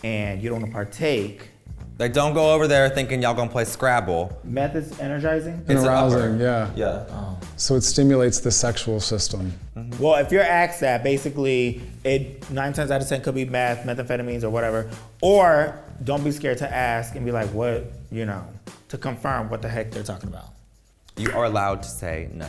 and 0.05 0.43
you 0.43 0.49
don't 0.49 0.61
want 0.61 0.73
to 0.73 0.75
partake. 0.75 1.49
Like, 2.01 2.15
don't 2.15 2.33
go 2.33 2.55
over 2.55 2.67
there 2.67 2.89
thinking 2.89 3.21
y'all 3.21 3.35
gonna 3.35 3.51
play 3.51 3.67
Scrabble. 3.67 4.35
Meth 4.43 4.75
is 4.75 4.99
energizing. 4.99 5.53
And 5.53 5.71
It's 5.71 5.83
an 5.83 5.89
upper. 5.89 6.17
arousing, 6.17 6.41
yeah. 6.41 6.71
Yeah. 6.75 7.05
Oh. 7.11 7.39
So 7.59 7.75
it 7.75 7.83
stimulates 7.83 8.41
the 8.41 8.51
sexual 8.51 9.01
system. 9.01 9.53
Mm-hmm. 9.77 10.03
Well, 10.03 10.15
if 10.15 10.33
you're 10.33 10.43
asked 10.43 10.81
that, 10.81 11.05
basically, 11.05 11.83
it 12.03 12.51
nine 12.51 12.73
times 12.73 12.91
out 12.91 13.03
of 13.03 13.09
ten 13.09 13.21
could 13.21 13.35
be 13.35 13.45
meth, 13.45 13.85
methamphetamines, 13.85 14.45
or 14.45 14.49
whatever. 14.49 14.91
Or 15.21 15.79
don't 16.03 16.25
be 16.25 16.31
scared 16.31 16.57
to 16.59 16.75
ask 16.75 17.17
and 17.17 17.27
be 17.27 17.33
like, 17.33 17.51
"What?" 17.51 17.93
You 18.11 18.25
know, 18.25 18.47
to 18.89 18.97
confirm 18.97 19.51
what 19.51 19.61
the 19.61 19.69
heck 19.69 19.91
they're 19.91 20.03
talking 20.03 20.31
about. 20.31 20.49
You 21.19 21.31
are 21.33 21.45
allowed 21.45 21.83
to 21.83 21.89
say 21.91 22.31
no. 22.33 22.49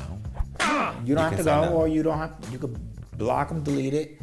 You 1.04 1.14
don't 1.14 1.30
have 1.30 1.38
to 1.38 1.44
go, 1.44 1.66
no. 1.66 1.74
or 1.74 1.90
you 1.90 2.04
don't 2.04 2.18
have. 2.18 2.32
You 2.54 2.58
could 2.58 2.78
block 3.18 3.50
them, 3.50 3.64
delete 3.64 3.96
it, 3.96 4.22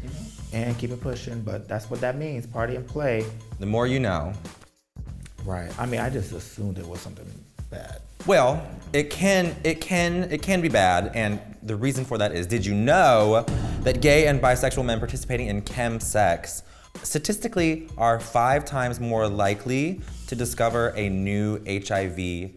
and 0.55 0.79
keep 0.79 0.91
it 0.91 1.03
pushing. 1.03 1.43
But 1.43 1.69
that's 1.69 1.91
what 1.91 2.01
that 2.01 2.17
means: 2.17 2.47
party 2.47 2.77
and 2.77 2.89
play. 2.89 3.27
The 3.61 3.67
more 3.67 3.87
you 3.87 4.01
know. 4.01 4.33
Right. 5.49 5.73
I 5.79 5.87
mean, 5.87 6.01
I 6.01 6.11
just 6.11 6.33
assumed 6.33 6.79
it 6.79 6.87
was 6.87 7.01
something 7.01 7.25
bad. 7.71 8.03
Well, 8.27 8.67
it 8.93 9.09
can 9.09 9.57
it 9.65 9.81
can 9.81 10.25
it 10.31 10.43
can 10.43 10.61
be 10.61 10.69
bad, 10.69 11.13
and 11.15 11.41
the 11.63 11.75
reason 11.75 12.05
for 12.05 12.19
that 12.19 12.33
is: 12.33 12.47
Did 12.47 12.67
you 12.67 12.75
know 12.75 13.47
that 13.81 14.03
gay 14.03 14.27
and 14.27 14.43
bisexual 14.43 14.85
men 14.85 14.99
participating 14.99 15.47
in 15.47 15.63
chemsex 15.63 16.63
statistically 17.03 17.89
are 17.97 18.21
five 18.21 18.67
times 18.67 19.01
more 19.01 19.27
likely 19.27 20.03
to 20.27 20.37
discover 20.37 20.89
a 20.97 21.09
new 21.09 21.65
HIV 21.67 22.51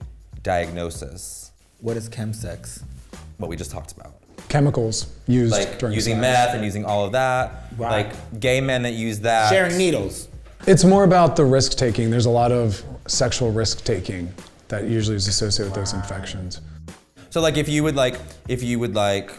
diagnosis? 0.43 1.53
What 1.79 1.95
is 1.95 2.09
chemsex? 2.09 2.83
What 3.37 3.49
we 3.49 3.55
just 3.55 3.71
talked 3.71 3.93
about. 3.93 4.15
Chemicals 4.49 5.15
used 5.27 5.53
Like 5.53 5.79
during 5.79 5.95
using 5.95 6.15
sex. 6.15 6.21
meth 6.21 6.55
and 6.55 6.65
using 6.65 6.83
all 6.83 7.05
of 7.05 7.13
that. 7.13 7.71
Right. 7.77 8.07
Like 8.07 8.39
gay 8.41 8.59
men 8.59 8.81
that 8.81 8.93
use 8.95 9.21
that. 9.21 9.49
Sharing 9.49 9.77
needles. 9.77 10.27
It's 10.67 10.83
more 10.83 11.03
about 11.03 11.35
the 11.35 11.45
risk 11.45 11.77
taking. 11.77 12.09
There's 12.11 12.25
a 12.27 12.29
lot 12.29 12.51
of 12.51 12.83
sexual 13.07 13.51
risk 13.51 13.83
taking 13.83 14.33
that 14.67 14.85
usually 14.87 15.15
is 15.17 15.27
associated 15.27 15.71
with 15.71 15.75
those 15.75 15.93
infections. 15.93 16.61
So 17.29 17.41
like 17.41 17.57
if 17.57 17.67
you 17.67 17.83
would 17.83 17.95
like 17.95 18.19
if 18.47 18.61
you 18.63 18.79
would 18.79 18.93
like 18.95 19.31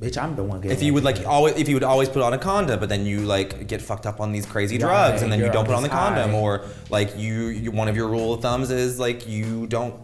Bitch, 0.00 0.18
I'm 0.22 0.36
the 0.36 0.44
one 0.44 0.60
getting. 0.60 0.76
if 0.76 0.82
you 0.82 0.92
would 0.92 1.04
like 1.04 1.24
always 1.26 1.56
if 1.56 1.68
you 1.68 1.76
would 1.76 1.82
always 1.84 2.08
put 2.10 2.20
on 2.22 2.34
a 2.34 2.38
condom 2.38 2.78
but 2.80 2.88
then 2.90 3.06
you 3.06 3.20
like 3.20 3.66
get 3.66 3.80
fucked 3.80 4.04
up 4.06 4.20
on 4.20 4.30
these 4.32 4.44
crazy 4.44 4.76
drugs 4.76 5.14
Right, 5.14 5.22
and 5.22 5.32
then 5.32 5.40
you 5.40 5.50
don't 5.50 5.64
put 5.64 5.74
on 5.74 5.82
the 5.82 5.88
condom 5.88 6.30
high. 6.32 6.36
or 6.36 6.64
like 6.90 7.16
you, 7.16 7.46
you 7.46 7.70
one 7.70 7.88
of 7.88 7.96
your 7.96 8.08
rule 8.08 8.34
of 8.34 8.42
thumbs 8.42 8.70
is 8.70 8.98
like 8.98 9.26
you 9.26 9.66
don't 9.68 9.94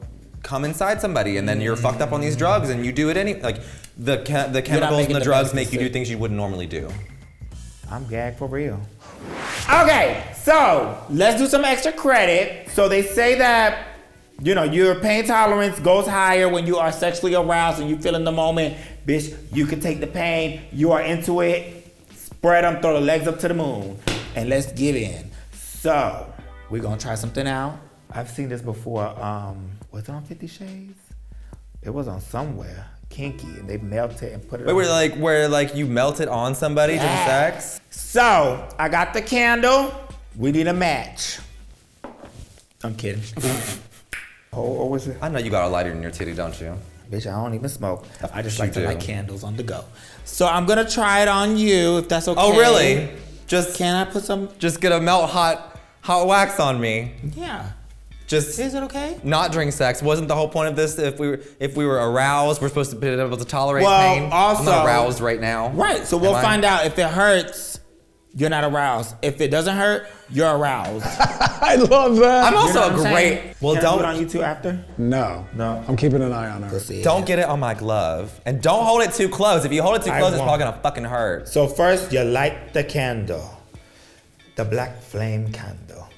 come 0.42 0.64
inside 0.64 1.00
somebody 1.00 1.36
and 1.36 1.46
then 1.48 1.60
you're 1.60 1.76
fucked 1.76 2.00
up 2.00 2.12
on 2.12 2.20
these 2.22 2.36
drugs 2.36 2.70
and 2.70 2.86
you 2.86 2.92
do 2.92 3.10
it 3.10 3.16
any 3.18 3.34
like 3.34 3.58
the 3.98 4.16
che- 4.24 4.48
the 4.50 4.62
chemicals 4.62 4.92
making 5.00 5.06
and 5.06 5.14
the 5.16 5.18
the 5.18 5.24
drugs 5.24 5.52
make 5.52 5.72
you 5.72 5.78
do 5.78 5.88
things 5.90 6.08
you 6.08 6.16
wouldn't 6.16 6.38
normally 6.38 6.66
do. 6.66 6.88
I'm 7.90 8.06
gagged 8.08 8.38
for 8.38 8.48
real. 8.48 8.80
Okay, 9.68 10.24
so 10.34 10.98
let's 11.08 11.38
do 11.38 11.46
some 11.46 11.64
extra 11.64 11.92
credit. 11.92 12.68
So 12.70 12.88
they 12.88 13.02
say 13.02 13.36
that 13.38 13.88
you 14.40 14.54
know 14.54 14.64
your 14.64 14.96
pain 14.96 15.24
tolerance 15.24 15.78
goes 15.78 16.06
higher 16.06 16.48
when 16.48 16.66
you 16.66 16.78
are 16.78 16.90
sexually 16.90 17.34
aroused 17.34 17.80
and 17.80 17.88
you 17.88 17.96
feel 17.96 18.16
in 18.16 18.24
the 18.24 18.32
moment. 18.32 18.76
Bitch, 19.06 19.36
you 19.54 19.66
can 19.66 19.80
take 19.80 20.00
the 20.00 20.06
pain. 20.06 20.62
You 20.72 20.92
are 20.92 21.00
into 21.00 21.40
it. 21.40 21.94
Spread 22.14 22.64
them, 22.64 22.82
throw 22.82 22.94
the 22.94 23.00
legs 23.00 23.28
up 23.28 23.38
to 23.40 23.48
the 23.48 23.54
moon, 23.54 23.98
and 24.34 24.48
let's 24.48 24.72
give 24.72 24.96
in. 24.96 25.30
So 25.52 26.32
we're 26.70 26.82
gonna 26.82 26.98
try 26.98 27.14
something 27.14 27.46
out. 27.46 27.78
I've 28.10 28.28
seen 28.28 28.48
this 28.48 28.62
before. 28.62 29.06
Um, 29.22 29.70
was 29.90 30.04
it 30.04 30.10
on 30.10 30.24
Fifty 30.24 30.48
Shades? 30.48 30.98
It 31.82 31.90
was 31.90 32.08
on 32.08 32.20
somewhere 32.20 32.86
kinky, 33.10 33.46
and 33.46 33.68
they 33.68 33.76
melted 33.78 34.32
and 34.32 34.48
put 34.48 34.60
it. 34.60 34.66
Wait, 34.66 34.72
on. 34.72 34.76
where 34.76 34.88
like 34.88 35.14
where 35.16 35.48
like 35.48 35.74
you 35.76 35.86
melt 35.86 36.20
it 36.20 36.28
on 36.28 36.54
somebody 36.54 36.94
during 36.94 37.08
sex? 37.26 37.81
So 37.92 38.68
I 38.78 38.88
got 38.88 39.12
the 39.12 39.22
candle. 39.22 39.92
We 40.36 40.50
need 40.50 40.66
a 40.66 40.72
match. 40.72 41.38
I'm 42.82 42.94
kidding. 42.96 43.22
oh, 44.52 44.62
or 44.62 44.88
was 44.88 45.06
it? 45.06 45.18
I 45.20 45.28
know 45.28 45.38
you 45.38 45.50
got 45.50 45.66
a 45.66 45.68
lighter 45.68 45.90
in 45.92 46.02
your 46.02 46.10
titty, 46.10 46.34
don't 46.34 46.58
you? 46.60 46.76
Bitch, 47.10 47.26
I 47.30 47.42
don't 47.42 47.54
even 47.54 47.68
smoke. 47.68 48.06
I 48.32 48.40
just 48.40 48.58
like 48.58 48.72
to 48.72 48.80
do. 48.80 48.86
light 48.86 48.98
candles 49.00 49.44
on 49.44 49.56
the 49.56 49.62
go. 49.62 49.84
So 50.24 50.46
I'm 50.46 50.64
gonna 50.64 50.88
try 50.88 51.20
it 51.20 51.28
on 51.28 51.58
you 51.58 51.98
if 51.98 52.08
that's 52.08 52.26
oh, 52.26 52.32
okay. 52.32 52.40
Oh 52.40 52.58
really? 52.58 53.10
Just 53.46 53.76
Can 53.76 53.94
I 53.94 54.10
put 54.10 54.24
some? 54.24 54.48
just 54.58 54.80
get 54.80 54.92
a 54.92 55.00
melt 55.00 55.28
hot 55.28 55.78
hot 56.00 56.26
wax 56.26 56.58
on 56.58 56.80
me. 56.80 57.12
Yeah. 57.36 57.70
Just 58.26 58.58
Is 58.58 58.72
it 58.72 58.82
okay? 58.84 59.20
not 59.22 59.52
during 59.52 59.70
sex. 59.70 60.00
Wasn't 60.00 60.26
the 60.26 60.34
whole 60.34 60.48
point 60.48 60.70
of 60.70 60.76
this 60.76 60.98
if 60.98 61.18
we 61.18 61.28
were 61.28 61.40
if 61.60 61.76
we 61.76 61.84
were 61.84 62.10
aroused, 62.10 62.62
we're 62.62 62.68
supposed 62.68 62.90
to 62.92 62.96
be 62.96 63.08
able 63.08 63.36
to 63.36 63.44
tolerate 63.44 63.84
Well, 63.84 64.14
pain? 64.14 64.24
I'm 64.24 64.32
also- 64.32 64.64
not 64.70 64.86
aroused 64.86 65.20
right 65.20 65.38
now. 65.40 65.68
Right. 65.68 66.06
So 66.06 66.16
we'll 66.16 66.30
Am 66.34 66.36
I? 66.36 66.42
find 66.42 66.64
out 66.64 66.86
if 66.86 66.98
it 66.98 67.08
hurts. 67.08 67.78
You're 68.34 68.48
not 68.50 68.64
aroused. 68.64 69.14
If 69.20 69.42
it 69.42 69.48
doesn't 69.50 69.76
hurt, 69.76 70.06
you're 70.30 70.48
aroused. 70.56 71.04
I 71.18 71.74
love 71.76 72.16
that. 72.16 72.44
I'm 72.46 72.52
You 72.54 72.58
also 72.60 72.80
know 72.80 72.86
a 72.86 72.98
great. 72.98 73.02
saying? 73.04 73.54
Well, 73.60 73.74
Can 73.74 73.84
I 73.84 73.90
put 73.90 73.98
it 73.98 74.02
don't 74.02 74.04
on 74.16 74.24
YouTube 74.26 74.42
after. 74.42 74.84
no. 74.96 75.46
No. 75.54 75.84
I'm 75.86 75.96
keeping 75.98 76.22
an 76.22 76.32
eye 76.32 76.48
on 76.50 76.62
her. 76.62 76.70
Pussy. 76.70 77.02
don't 77.02 77.26
get 77.26 77.38
it 77.38 77.44
on 77.44 77.60
my 77.60 77.74
glove, 77.74 78.40
and 78.46 78.62
don't 78.62 78.86
hold 78.86 79.02
it 79.02 79.12
too 79.12 79.28
close. 79.28 79.64
If 79.66 79.72
you 79.72 79.82
hold 79.82 79.96
it 79.96 80.02
too 80.04 80.10
I 80.10 80.18
close, 80.18 80.32
it's 80.32 80.38
won't. 80.38 80.48
probably 80.48 80.64
gonna 80.64 80.82
fucking 80.82 81.04
hurt. 81.04 81.46
So 81.48 81.66
first, 81.66 82.10
you 82.10 82.24
light 82.24 82.72
the 82.72 82.84
candle, 82.84 83.62
the 84.56 84.64
black 84.64 85.02
flame 85.02 85.52
candle. 85.52 86.08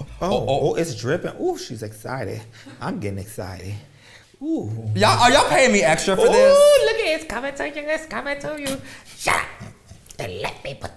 Oh, 0.00 0.04
oh, 0.20 0.46
oh, 0.46 0.70
oh. 0.70 0.74
it's 0.74 0.94
dripping. 0.94 1.32
Ooh, 1.40 1.56
she's 1.56 1.82
excited. 1.82 2.42
I'm 2.80 3.00
getting 3.00 3.18
excited. 3.18 3.74
Ooh. 4.42 4.70
Y'all, 4.94 5.18
are 5.18 5.30
y'all 5.30 5.48
paying 5.48 5.72
me 5.72 5.82
extra 5.82 6.14
for 6.14 6.26
Ooh, 6.26 6.28
this? 6.28 6.52
Ooh, 6.58 6.84
look 6.84 6.94
at 6.96 7.00
it. 7.06 7.20
It's 7.20 7.24
coming 7.24 7.54
to 7.54 7.66
you. 7.68 7.88
It's 7.88 8.06
coming 8.06 8.38
to 8.40 8.60
you. 8.60 8.80
Shut 9.16 9.34
up. 9.36 9.72
And 10.18 10.40
let 10.42 10.62
me 10.62 10.74
put. 10.74 10.90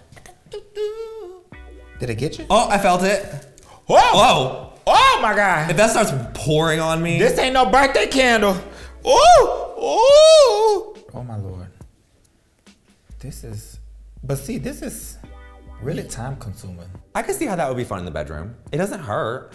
Did 2.00 2.10
it 2.10 2.16
get 2.16 2.38
you? 2.38 2.46
Oh, 2.50 2.70
I 2.70 2.78
felt 2.78 3.04
it. 3.04 3.26
Whoa! 3.88 3.98
Whoa! 3.98 4.74
Oh 4.86 5.20
my 5.22 5.36
God! 5.36 5.70
If 5.72 5.78
that 5.78 5.90
starts 5.92 6.12
pouring 6.34 6.80
on 6.80 7.02
me, 7.02 7.20
This 7.20 7.38
ain't 7.40 7.54
no 7.54 7.66
birthday 7.66 8.08
candle. 8.08 8.56
Ooh! 9.06 9.10
Ooh! 9.80 10.96
Oh 11.14 11.24
my 11.26 11.38
lord. 11.38 11.68
This 13.20 13.44
is. 13.44 13.80
But 14.24 14.38
see, 14.38 14.58
this 14.58 14.82
is 14.82 15.18
really 15.82 16.04
time 16.04 16.36
consuming. 16.38 16.90
I 17.16 17.22
can 17.22 17.34
see 17.34 17.46
how 17.46 17.56
that 17.56 17.68
would 17.68 17.78
be 17.78 17.84
fun 17.84 18.00
in 18.00 18.06
the 18.06 18.12
bedroom. 18.12 18.56
It 18.72 18.78
doesn't 18.78 19.02
hurt. 19.02 19.54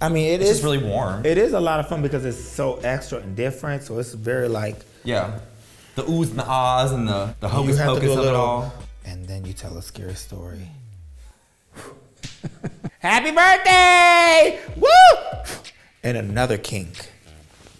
I 0.00 0.08
mean, 0.08 0.32
it 0.32 0.40
It's 0.40 0.50
is 0.50 0.56
just 0.58 0.64
really 0.64 0.78
warm. 0.78 1.24
It 1.24 1.38
is 1.38 1.52
a 1.54 1.60
lot 1.60 1.80
of 1.80 1.88
fun 1.88 2.02
because 2.02 2.24
it's 2.24 2.38
so 2.38 2.76
extra 2.84 3.18
and 3.18 3.34
different. 3.34 3.82
So 3.82 3.98
it's 3.98 4.12
very 4.12 4.48
like 4.48 4.76
Yeah. 5.04 5.38
The 5.94 6.02
oohs 6.04 6.30
and 6.30 6.38
the 6.38 6.46
ahs 6.46 6.92
and 6.92 7.06
the, 7.08 7.34
the 7.40 7.48
you 7.48 7.52
hocus 7.52 7.78
pocus 7.78 8.02
do 8.02 8.12
a 8.12 8.18
of 8.20 8.26
it 8.26 8.34
all. 8.34 8.72
And 9.04 9.26
then 9.26 9.44
you 9.44 9.52
tell 9.52 9.76
a 9.76 9.82
scary 9.82 10.14
story. 10.14 10.68
Happy 13.00 13.30
birthday! 13.30 14.60
Woo! 14.76 15.42
And 16.02 16.16
another 16.16 16.58
kink 16.58 17.10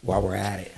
while 0.02 0.22
we're 0.22 0.34
at 0.36 0.60
it. 0.60 0.72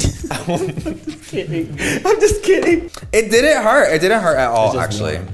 I'm 0.30 0.56
just 1.04 1.30
kidding. 1.30 1.70
I'm 2.04 2.20
just 2.20 2.42
kidding. 2.42 2.90
It 3.12 3.30
didn't 3.30 3.62
hurt. 3.62 3.92
It 3.92 4.00
didn't 4.00 4.20
hurt 4.22 4.36
at 4.38 4.48
all, 4.48 4.68
It's 4.72 4.78
actually. 4.80 5.14
warm. 5.16 5.28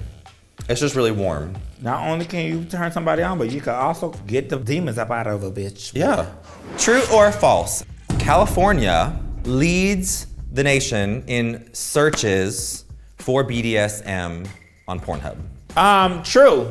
It's 0.69 0.81
just 0.81 0.95
really 0.97 1.13
warm. 1.13 1.55
Not 1.81 2.09
only 2.09 2.25
can 2.25 2.47
you 2.47 2.65
turn 2.65 2.91
somebody 2.91 3.23
on, 3.23 3.39
but 3.39 3.51
you 3.51 3.61
can 3.61 3.75
also 3.75 4.11
get 4.27 4.49
the 4.49 4.59
demons 4.59 4.99
up 4.99 5.11
out 5.11 5.27
of 5.27 5.43
a 5.45 5.51
bitch. 5.51 5.93
Yeah. 5.95 6.33
True 6.79 7.03
or 7.13 7.31
false? 7.31 7.85
California 8.19 9.19
leads 9.45 10.27
the 10.53 10.65
nation 10.65 11.23
in 11.27 11.69
searches 11.75 12.86
for 13.27 13.43
BDSM 13.43 14.47
on 14.87 15.01
Pornhub. 15.01 15.37
Um, 15.77 16.23
true. 16.23 16.71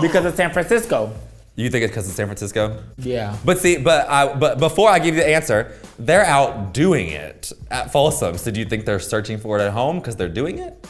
Because 0.00 0.24
of 0.24 0.36
San 0.36 0.52
Francisco. 0.52 1.12
You 1.56 1.68
think 1.68 1.82
it's 1.82 1.90
because 1.90 2.08
of 2.08 2.14
San 2.14 2.26
Francisco? 2.26 2.80
Yeah. 2.96 3.36
But 3.44 3.58
see, 3.58 3.76
but 3.76 4.08
I, 4.08 4.32
but 4.32 4.60
before 4.60 4.88
I 4.88 5.00
give 5.00 5.16
you 5.16 5.20
the 5.22 5.28
answer, 5.28 5.72
they're 5.98 6.24
out 6.24 6.72
doing 6.72 7.08
it 7.08 7.50
at 7.72 7.90
Folsom. 7.92 8.38
So 8.38 8.52
do 8.52 8.60
you 8.60 8.66
think 8.66 8.84
they're 8.86 9.00
searching 9.00 9.36
for 9.38 9.58
it 9.58 9.62
at 9.62 9.72
home 9.72 9.98
because 9.98 10.14
they're 10.14 10.28
doing 10.28 10.58
it? 10.60 10.86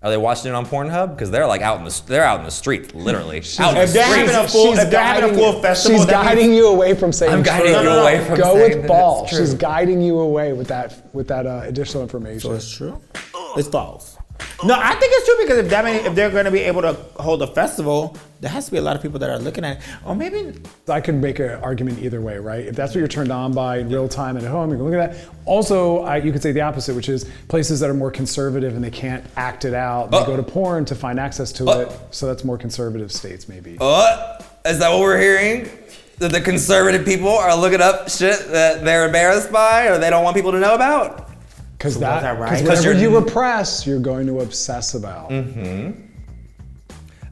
Are 0.00 0.10
they 0.10 0.16
watching 0.16 0.52
it 0.52 0.54
on 0.54 0.64
Pornhub? 0.64 1.16
Because 1.16 1.32
they're 1.32 1.46
like 1.48 1.60
out 1.62 1.78
in 1.78 1.84
the 1.84 2.02
they're 2.06 2.22
out 2.22 2.38
in 2.38 2.44
the 2.44 2.50
streets, 2.52 2.94
literally. 2.94 3.38
out 3.58 3.74
in 3.76 3.86
the 3.86 3.92
they're 3.92 4.04
streets. 4.04 4.30
having 4.30 4.44
a 4.44 4.48
full, 4.48 4.70
She's 4.70 4.78
if 4.84 4.90
they're 4.90 5.02
having 5.02 5.24
a 5.24 5.26
guiding 5.26 5.38
full 5.44 5.54
you- 5.56 5.62
festival, 5.62 5.98
She's 5.98 6.06
that 6.06 6.12
means- 6.24 6.28
guiding 6.28 6.54
you 6.54 6.66
away 6.68 6.94
from 6.94 7.12
saying 7.12 7.32
I'm 7.32 7.42
guiding 7.42 7.72
true. 7.74 7.82
you 7.82 7.88
away 7.88 8.24
from 8.24 8.36
Go 8.38 8.54
saying 8.54 8.62
with 8.72 8.82
that 8.82 8.88
ball. 8.88 9.22
it's 9.24 9.30
true. 9.36 9.40
She's 9.44 9.54
guiding 9.54 10.00
you 10.00 10.20
away 10.20 10.52
with 10.52 10.68
that 10.68 11.12
with 11.12 11.26
that 11.28 11.46
uh, 11.46 11.62
additional 11.64 12.02
information. 12.04 12.40
So 12.40 12.52
it's 12.52 12.70
true. 12.70 13.00
It's 13.56 13.68
false. 13.68 14.15
No, 14.64 14.74
I 14.74 14.94
think 14.94 15.12
it's 15.14 15.26
true 15.26 15.36
because 15.42 15.58
if 15.58 15.68
that 15.70 15.84
many, 15.84 15.98
if 15.98 16.14
they're 16.14 16.30
going 16.30 16.44
to 16.46 16.50
be 16.50 16.60
able 16.60 16.82
to 16.82 16.94
hold 17.20 17.42
a 17.42 17.46
festival, 17.46 18.16
there 18.40 18.50
has 18.50 18.66
to 18.66 18.72
be 18.72 18.78
a 18.78 18.82
lot 18.82 18.96
of 18.96 19.02
people 19.02 19.18
that 19.20 19.28
are 19.30 19.38
looking 19.38 19.64
at 19.64 19.78
it. 19.78 19.82
Or 20.04 20.14
maybe 20.14 20.54
I 20.88 21.00
could 21.00 21.14
make 21.16 21.38
an 21.38 21.50
argument 21.62 21.98
either 22.00 22.20
way, 22.20 22.38
right? 22.38 22.64
If 22.66 22.74
that's 22.76 22.94
what 22.94 22.98
you're 23.00 23.08
turned 23.08 23.30
on 23.32 23.52
by 23.52 23.78
in 23.78 23.88
real 23.88 24.08
time 24.08 24.36
and 24.36 24.44
at 24.46 24.50
home, 24.50 24.70
you 24.70 24.76
can 24.76 24.84
look 24.90 24.94
at 24.94 25.12
that. 25.12 25.28
Also, 25.44 26.02
I, 26.02 26.16
you 26.18 26.32
could 26.32 26.42
say 26.42 26.52
the 26.52 26.62
opposite, 26.62 26.94
which 26.96 27.08
is 27.08 27.24
places 27.48 27.80
that 27.80 27.90
are 27.90 27.94
more 27.94 28.10
conservative 28.10 28.74
and 28.74 28.82
they 28.82 28.90
can't 28.90 29.24
act 29.36 29.64
it 29.64 29.74
out. 29.74 30.10
They 30.10 30.18
Oh. 30.18 30.24
go 30.26 30.36
to 30.36 30.42
uh. 30.42 30.46
porn 30.46 30.84
to 30.86 30.94
find 30.94 31.20
access 31.20 31.52
to 31.52 31.64
Oh. 31.70 31.80
it. 31.80 31.92
So 32.10 32.26
that's 32.26 32.44
more 32.44 32.58
conservative 32.58 33.12
states, 33.12 33.48
maybe. 33.48 33.76
What? 33.76 34.44
Is 34.64 34.78
that 34.80 34.90
what 34.90 35.00
we're 35.00 35.18
hearing? 35.20 35.68
That 36.18 36.32
the 36.32 36.40
conservative 36.40 37.04
people 37.04 37.28
are 37.28 37.54
looking 37.56 37.80
up 37.82 38.08
shit 38.08 38.48
that 38.48 38.84
they're 38.84 39.06
embarrassed 39.06 39.52
by 39.52 39.88
or 39.88 39.98
they 39.98 40.08
don't 40.08 40.24
want 40.24 40.34
people 40.34 40.52
to 40.52 40.58
know 40.58 40.74
about? 40.74 41.28
Because 41.78 41.94
was 41.94 42.00
that, 42.00 42.22
that 42.22 42.38
right? 42.38 42.50
because 42.50 42.60
'Cause 42.62 42.86
whatever 42.86 42.98
you're- 42.98 43.12
you 43.14 43.18
repress, 43.24 43.86
you're 43.86 43.98
going 44.00 44.26
to 44.28 44.40
obsess 44.40 44.94
about. 44.94 45.30
Mm-hmm. 45.30 46.02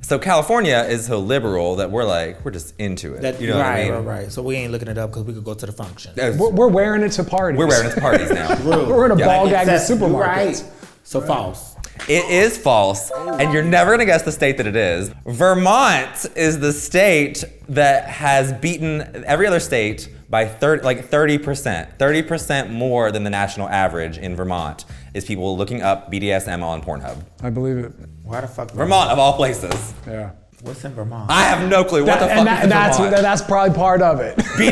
So 0.03 0.19
California 0.19 0.85
is 0.87 1.07
so 1.07 1.19
liberal 1.19 1.77
that 1.77 1.91
we're 1.91 2.05
like, 2.05 2.45
we're 2.45 2.51
just 2.51 2.75
into 2.79 3.15
it. 3.15 3.23
that. 3.23 3.41
you 3.41 3.49
know 3.49 3.59
right, 3.59 3.87
what 3.91 3.95
I 3.95 3.97
mean? 4.01 4.07
right, 4.07 4.21
right. 4.25 4.33
So 4.33 4.43
we 4.43 4.57
ain't 4.57 4.71
looking 4.71 4.89
it 4.89 4.99
up 4.99 5.11
because 5.11 5.23
we 5.25 5.33
could 5.33 5.45
go 5.45 5.55
to 5.55 5.65
the 5.65 5.73
function. 5.73 6.13
We're, 6.17 6.51
we're 6.51 6.69
wearing 6.69 7.03
it 7.03 7.13
to 7.13 7.25
parties. 7.25 7.59
We're 7.59 7.67
wearing 7.69 7.91
it 7.91 7.95
to 7.95 8.01
parties 8.03 8.31
now. 8.31 8.55
We're 8.65 9.07
in 9.07 9.13
a 9.13 9.19
Yeah. 9.19 9.25
ball 9.27 9.45
Like, 9.45 9.53
gag 9.67 9.69
it's 9.69 9.89
in 9.89 9.99
that- 9.99 10.09
you're 10.09 10.11
supermarkets. 10.11 10.27
Right. 10.27 10.65
So 11.05 11.21
false. 11.23 11.74
It 12.09 12.29
is 12.31 12.59
false, 12.59 13.11
and 13.11 13.53
you're 13.53 13.63
never 13.63 13.93
gonna 13.93 14.05
guess 14.05 14.23
the 14.23 14.33
state 14.33 14.57
that 14.59 14.67
it 14.67 14.77
is. 14.77 15.11
Vermont 15.27 16.27
is 16.37 16.59
the 16.61 16.73
state 16.73 17.45
that 17.69 18.05
has 18.09 18.53
beaten 18.53 19.25
every 19.27 19.47
other 19.47 19.61
state 19.61 20.09
by 20.29 20.47
30, 20.47 20.83
like 20.83 21.09
30%. 21.11 21.97
30% 21.99 22.71
more 22.71 23.13
than 23.13 23.25
the 23.25 23.31
national 23.31 23.69
average 23.69 24.19
in 24.19 24.35
Vermont 24.37 24.85
is 25.15 25.25
people 25.25 25.57
looking 25.57 25.81
up 25.83 26.11
BDSM 26.11 26.63
on 26.63 26.83
Pornhub. 26.83 27.23
I 27.43 27.51
believe 27.51 27.79
it. 27.79 27.93
Why 28.25 28.41
the 28.41 28.49
fuck? 28.49 28.71
Vermont, 28.73 29.11
of 29.11 29.19
all 29.19 29.35
places. 29.37 29.95
Yeah. 30.07 30.31
What's 30.63 30.83
in 30.85 30.93
Vermont? 30.95 31.31
I 31.31 31.43
have 31.45 31.69
no 31.69 31.85
clue. 31.85 32.05
What 32.05 32.19
That- 32.19 32.21
the 32.21 32.29
fuck 32.29 32.39
and 32.39 32.47
that- 32.49 32.59
is 32.59 32.65
in 32.65 32.71
that's, 32.71 32.97
Vermont? 32.99 33.23
that's 33.23 33.43
probably 33.43 33.75
part 33.77 34.03
of 34.03 34.21
it. 34.21 34.37
B- 34.59 34.69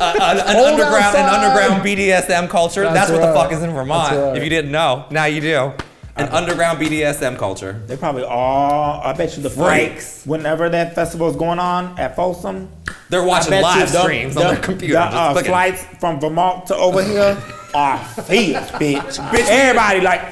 uh, 0.00 0.14
an, 0.20 0.38
an 0.38 0.56
Hold 0.56 0.80
underground, 0.80 1.16
an 1.16 1.34
underground 1.34 1.82
BDSM 1.84 2.48
culture. 2.50 2.82
That's, 2.82 2.94
That's 2.94 3.10
what 3.12 3.20
the 3.26 3.32
fuck 3.32 3.52
is 3.52 3.62
in 3.62 3.70
Vermont. 3.72 4.16
Right. 4.16 4.36
If 4.36 4.42
you 4.44 4.50
didn't 4.50 4.72
know, 4.72 5.06
now 5.10 5.24
you 5.26 5.40
do. 5.40 5.72
An 6.18 6.28
underground 6.30 6.80
BDSM 6.80 7.38
culture. 7.38 7.80
They 7.86 7.96
probably 7.96 8.24
all. 8.24 9.00
I 9.02 9.12
bet 9.12 9.36
you 9.36 9.42
the 9.42 9.50
Freaks. 9.50 9.56
flights. 9.62 10.26
Whenever 10.26 10.68
that 10.68 10.94
festival 10.94 11.28
is 11.30 11.36
going 11.36 11.58
on 11.60 11.96
at 11.98 12.16
Folsom, 12.16 12.68
They're 13.08 13.22
watching 13.24 13.60
live 13.60 13.92
the- 13.92 14.02
streams 14.02 14.36
on 14.36 14.54
their 14.54 14.62
computer. 14.62 14.94
The 14.94 15.00
uh, 15.00 15.42
flights 15.42 15.84
from 16.00 16.20
Vermont 16.20 16.66
to 16.66 16.76
over 16.76 17.02
here 17.04 17.40
are 17.74 17.98
fierce, 17.98 18.70
bitch. 18.72 19.00
bitch, 19.30 19.46
everybody 19.48 20.00
like 20.00 20.22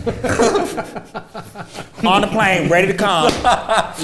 on 2.04 2.22
the 2.22 2.26
plane, 2.28 2.68
ready 2.70 2.86
to 2.88 2.94
come. 2.94 3.24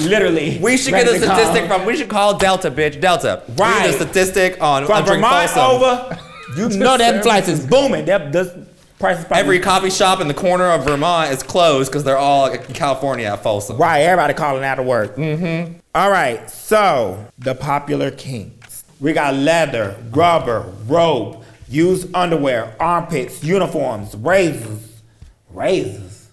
Literally. 0.07 0.59
We 0.61 0.77
should 0.77 0.91
get 0.93 1.07
a 1.07 1.19
to 1.19 1.25
come. 1.25 1.35
statistic 1.37 1.67
from. 1.67 1.85
We 1.85 1.95
should 1.95 2.09
call 2.09 2.37
Delta, 2.37 2.69
bitch. 2.69 2.99
Delta. 3.01 3.43
We 3.47 3.55
Right. 3.55 3.81
need 3.85 3.89
a 3.89 3.93
statistic 3.93 4.61
on 4.61 4.85
from 4.85 5.05
Vermont 5.05 5.49
Folsom. 5.49 5.83
over. 5.83 6.19
You 6.57 6.69
know 6.77 6.97
that 6.97 7.23
flights 7.23 7.47
is 7.47 7.65
booming. 7.65 8.05
That 8.05 8.31
this 8.31 8.49
price 8.99 9.19
is 9.19 9.25
probably 9.25 9.41
Every 9.41 9.59
coffee 9.59 9.89
shop 9.89 10.21
in 10.21 10.27
the 10.27 10.33
corner 10.33 10.65
of 10.65 10.85
Vermont 10.85 11.31
is 11.31 11.43
closed 11.43 11.91
because 11.91 12.03
they're 12.03 12.17
all 12.17 12.47
in 12.47 12.61
California 12.73 13.27
at 13.27 13.43
Folsom. 13.43 13.77
Right, 13.77 13.99
everybody 14.01 14.33
calling 14.33 14.63
out 14.63 14.79
of 14.79 14.85
work. 14.85 15.15
Mm-hmm. 15.15 15.79
All 15.95 16.11
right, 16.11 16.49
so 16.49 17.25
the 17.37 17.55
popular 17.55 18.11
kinks. 18.11 18.83
We 18.99 19.13
got 19.13 19.35
leather, 19.35 19.95
rubber, 20.11 20.73
rope, 20.87 21.43
used 21.69 22.13
underwear, 22.15 22.75
armpits, 22.79 23.43
uniforms, 23.43 24.15
razors, 24.15 25.01
razors, 25.49 26.29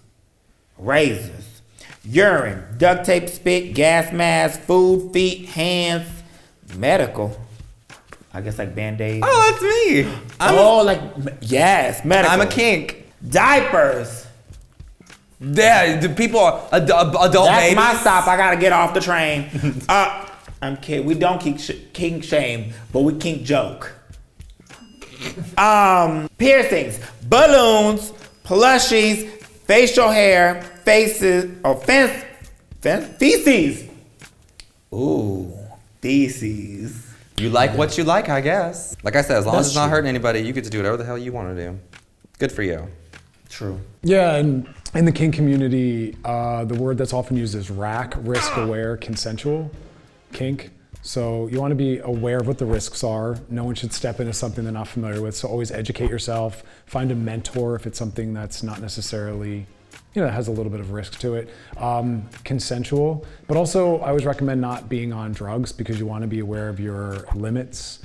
razors, 0.77 1.61
urine, 2.03 2.63
duct 2.77 3.05
tape, 3.05 3.29
spit, 3.29 3.73
gas 3.73 4.11
mask, 4.11 4.61
food, 4.61 5.11
feet, 5.13 5.49
hands, 5.49 6.07
medical. 6.75 7.39
I 8.35 8.41
guess 8.41 8.59
like 8.59 8.75
band-aids. 8.75 9.25
Oh, 9.25 9.49
that's 9.49 9.63
me. 9.63 10.13
I'm, 10.41 10.55
oh, 10.55 10.83
like 10.83 10.99
yes, 11.39 12.03
medical. 12.03 12.33
I'm 12.33 12.45
a 12.45 12.51
kink. 12.51 13.09
Diapers. 13.27 14.27
Yeah, 15.39 16.01
the 16.01 16.09
people, 16.09 16.41
are, 16.41 16.67
ad- 16.73 16.83
adult 16.83 17.31
That's 17.31 17.63
babies. 17.63 17.75
my 17.77 17.95
stop. 17.95 18.27
I 18.27 18.35
gotta 18.35 18.57
get 18.57 18.73
off 18.73 18.93
the 18.93 18.99
train. 18.99 19.49
uh, 19.89 20.27
I'm 20.61 20.75
kidding. 20.77 21.05
We 21.05 21.13
don't 21.15 21.39
kink, 21.39 21.61
sh- 21.61 21.71
kink 21.93 22.25
shame, 22.25 22.73
but 22.91 23.01
we 23.01 23.13
kink 23.15 23.43
joke. 23.43 23.93
Um, 25.57 26.29
piercings, 26.37 26.99
balloons, 27.23 28.11
plushies, 28.43 29.27
facial 29.65 30.11
hair, 30.11 30.61
faces, 30.83 31.57
or 31.63 31.75
fence, 31.77 32.23
fence, 32.81 33.07
feces. 33.17 33.89
Ooh, 34.93 35.51
feces. 36.01 37.04
You 37.37 37.49
like 37.49 37.75
what 37.77 37.97
you 37.97 38.03
like, 38.05 38.29
I 38.29 38.39
guess. 38.41 38.95
Like 39.03 39.15
I 39.15 39.21
said, 39.21 39.37
as 39.37 39.45
long 39.45 39.55
That's 39.55 39.67
as 39.67 39.71
it's 39.71 39.75
not 39.75 39.85
true. 39.87 39.91
hurting 39.91 40.09
anybody, 40.09 40.39
you 40.39 40.53
get 40.53 40.63
to 40.63 40.69
do 40.69 40.77
whatever 40.79 40.97
the 40.97 41.03
hell 41.05 41.17
you 41.17 41.31
want 41.33 41.55
to 41.55 41.61
do. 41.69 41.79
Good 42.39 42.51
for 42.51 42.63
you. 42.63 42.87
True. 43.49 43.79
Yeah, 44.03 44.35
and 44.35 44.67
in 44.93 45.05
the 45.05 45.11
kink 45.11 45.35
community, 45.35 46.15
uh, 46.23 46.65
the 46.65 46.75
word 46.75 46.97
that's 46.97 47.13
often 47.13 47.35
used 47.37 47.55
is 47.55 47.69
rack, 47.69 48.13
risk 48.19 48.55
aware, 48.57 48.97
consensual. 48.97 49.69
kink. 50.33 50.71
So 51.01 51.47
you 51.47 51.61
want 51.61 51.71
to 51.71 51.75
be 51.75 51.99
aware 51.99 52.39
of 52.39 52.47
what 52.47 52.57
the 52.57 52.65
risks 52.65 53.03
are. 53.03 53.37
No 53.49 53.63
one 53.63 53.75
should 53.75 53.93
step 53.93 54.19
into 54.19 54.33
something 54.33 54.63
they're 54.63 54.73
not 54.73 54.87
familiar 54.87 55.21
with. 55.21 55.35
So 55.35 55.47
always 55.47 55.71
educate 55.71 56.09
yourself. 56.09 56.63
Find 56.87 57.11
a 57.11 57.15
mentor 57.15 57.75
if 57.75 57.85
it's 57.85 57.99
something 57.99 58.33
that's 58.33 58.63
not 58.63 58.81
necessarily, 58.81 59.67
you 60.13 60.21
know, 60.21 60.27
that 60.27 60.33
has 60.33 60.47
a 60.47 60.51
little 60.51 60.71
bit 60.71 60.79
of 60.79 60.91
risk 60.91 61.19
to 61.19 61.35
it. 61.35 61.49
Um, 61.77 62.27
consensual, 62.43 63.25
but 63.47 63.57
also 63.57 63.99
I 63.99 64.09
always 64.09 64.25
recommend 64.25 64.61
not 64.61 64.87
being 64.87 65.11
on 65.11 65.33
drugs 65.33 65.71
because 65.71 65.99
you 65.99 66.05
want 66.05 66.21
to 66.21 66.27
be 66.27 66.39
aware 66.39 66.69
of 66.69 66.79
your 66.79 67.25
limits 67.35 67.99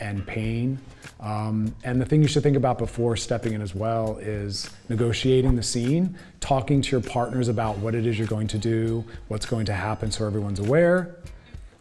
and 0.00 0.26
pain. 0.26 0.78
Um, 1.18 1.74
and 1.82 2.00
the 2.00 2.04
thing 2.04 2.22
you 2.22 2.28
should 2.28 2.42
think 2.42 2.56
about 2.56 2.78
before 2.78 3.16
stepping 3.16 3.54
in 3.54 3.62
as 3.62 3.74
well 3.74 4.18
is 4.18 4.70
negotiating 4.88 5.56
the 5.56 5.62
scene, 5.62 6.16
talking 6.40 6.82
to 6.82 6.90
your 6.92 7.00
partners 7.00 7.48
about 7.48 7.78
what 7.78 7.94
it 7.94 8.06
is 8.06 8.18
you're 8.18 8.28
going 8.28 8.48
to 8.48 8.58
do, 8.58 9.04
what's 9.28 9.46
going 9.46 9.66
to 9.66 9.72
happen 9.72 10.10
so 10.10 10.26
everyone's 10.26 10.60
aware, 10.60 11.16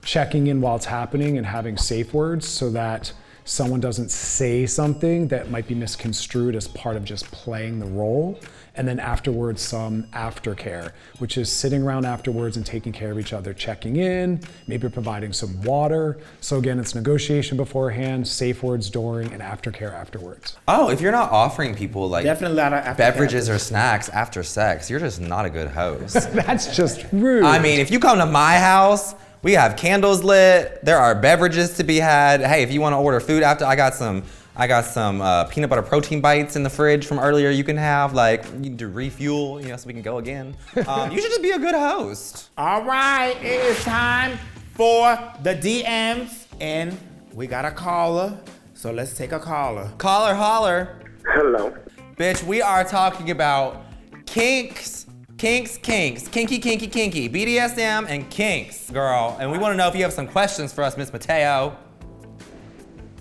checking 0.03 0.47
in 0.47 0.61
while 0.61 0.75
it's 0.75 0.85
happening 0.85 1.37
and 1.37 1.45
having 1.45 1.77
safe 1.77 2.13
words 2.13 2.47
so 2.47 2.69
that 2.71 3.11
someone 3.45 3.79
doesn't 3.79 4.09
say 4.09 4.65
something 4.65 5.27
that 5.27 5.51
might 5.51 5.67
be 5.67 5.75
misconstrued 5.75 6.55
as 6.55 6.67
part 6.67 6.95
of 6.95 7.05
just 7.05 7.31
playing 7.31 7.79
the 7.79 7.85
role. 7.85 8.39
And 8.77 8.85
then 8.85 8.99
afterwards, 8.99 9.61
some 9.61 10.03
aftercare, 10.11 10.91
which 11.19 11.37
is 11.37 11.49
sitting 11.49 11.83
around 11.83 12.05
afterwards 12.05 12.57
and 12.57 12.65
taking 12.65 12.91
care 12.91 13.11
of 13.11 13.19
each 13.19 13.31
other, 13.31 13.53
checking 13.53 13.95
in, 13.95 14.41
maybe 14.67 14.89
providing 14.89 15.31
some 15.31 15.61
water. 15.61 16.17
So 16.41 16.57
again, 16.57 16.77
it's 16.79 16.93
negotiation 16.93 17.55
beforehand, 17.55 18.27
safe 18.27 18.63
words 18.63 18.89
during, 18.89 19.31
and 19.31 19.41
aftercare 19.41 19.93
afterwards. 19.93 20.57
Oh, 20.67 20.89
if 20.89 20.99
you're 20.99 21.13
not 21.13 21.31
offering 21.31 21.73
people 21.73 22.09
like 22.09 22.25
Definitely 22.25 22.57
not 22.57 22.73
after 22.73 22.97
beverages 22.97 23.47
or 23.47 23.59
snacks 23.59 24.09
after 24.09 24.43
sex, 24.43 24.89
you're 24.89 24.99
just 24.99 25.21
not 25.21 25.45
a 25.45 25.49
good 25.49 25.69
host. 25.69 26.13
That's 26.33 26.75
just 26.75 27.05
rude. 27.13 27.45
I 27.45 27.59
mean, 27.59 27.79
if 27.79 27.91
you 27.91 27.99
come 27.99 28.17
to 28.17 28.25
my 28.25 28.57
house, 28.57 29.15
we 29.45 29.53
have 29.53 29.75
candles 29.77 30.23
lit. 30.23 30.83
There 30.83 30.97
are 30.97 31.13
beverages 31.13 31.77
to 31.77 31.83
be 31.83 31.97
had. 31.97 32.41
Hey, 32.41 32.63
if 32.63 32.71
you 32.71 32.81
want 32.81 32.93
to 32.93 32.97
order 32.97 33.19
food 33.19 33.43
after, 33.43 33.63
I 33.63 33.75
got 33.75 33.93
some. 33.93 34.23
I 34.57 34.65
got 34.67 34.85
some 34.85 35.21
uh, 35.21 35.43
peanut 35.43 35.69
butter 35.69 35.83
protein 35.83 36.19
bites 36.19 36.55
in 36.55 36.63
the 36.63 36.69
fridge 36.69 37.05
from 37.05 37.19
earlier. 37.19 37.51
You 37.51 37.63
can 37.63 37.77
have 37.77 38.13
like 38.13 38.43
you 38.53 38.59
need 38.59 38.79
to 38.79 38.87
refuel, 38.87 39.61
you 39.61 39.67
know, 39.67 39.77
so 39.77 39.85
we 39.85 39.93
can 39.93 40.01
go 40.01 40.17
again. 40.17 40.55
Um, 40.87 41.11
you 41.11 41.21
should 41.21 41.29
just 41.29 41.43
be 41.43 41.51
a 41.51 41.59
good 41.59 41.75
host. 41.75 42.49
All 42.57 42.83
right, 42.83 43.35
it 43.37 43.61
is 43.65 43.83
time 43.83 44.39
for 44.73 45.15
the 45.43 45.53
DMs, 45.53 46.45
and 46.59 46.97
we 47.33 47.45
got 47.45 47.65
a 47.65 47.71
caller. 47.71 48.39
So 48.73 48.91
let's 48.91 49.15
take 49.15 49.31
a 49.31 49.39
caller. 49.39 49.91
Caller, 49.99 50.33
holler, 50.33 51.01
Hello. 51.27 51.75
bitch. 52.17 52.41
We 52.43 52.63
are 52.63 52.83
talking 52.83 53.29
about 53.29 53.85
kinks, 54.25 55.04
kinks, 55.37 55.77
kinks, 55.77 56.27
kinky, 56.27 56.59
kinky, 56.59 56.87
kinky, 56.87 57.29
BDSM 57.29 58.07
and 58.07 58.29
kinks, 58.29 58.89
girl. 58.89 59.37
And 59.39 59.51
we 59.51 59.57
want 59.57 59.73
to 59.73 59.77
know 59.77 59.87
if 59.87 59.95
you 59.95 60.03
have 60.03 60.13
some 60.13 60.27
questions 60.27 60.71
for 60.73 60.83
us, 60.83 60.97
Miss 60.97 61.11
Mateo. 61.11 61.77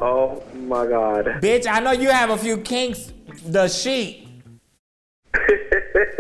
Oh 0.01 0.43
my 0.55 0.87
God. 0.87 1.27
Bitch, 1.41 1.67
I 1.67 1.81
know 1.81 1.93
you 1.93 2.11
have 2.11 2.31
a 2.31 2.39
few 2.39 2.59
kinks. 2.59 3.13
The 3.47 3.69
sheet. 3.69 4.29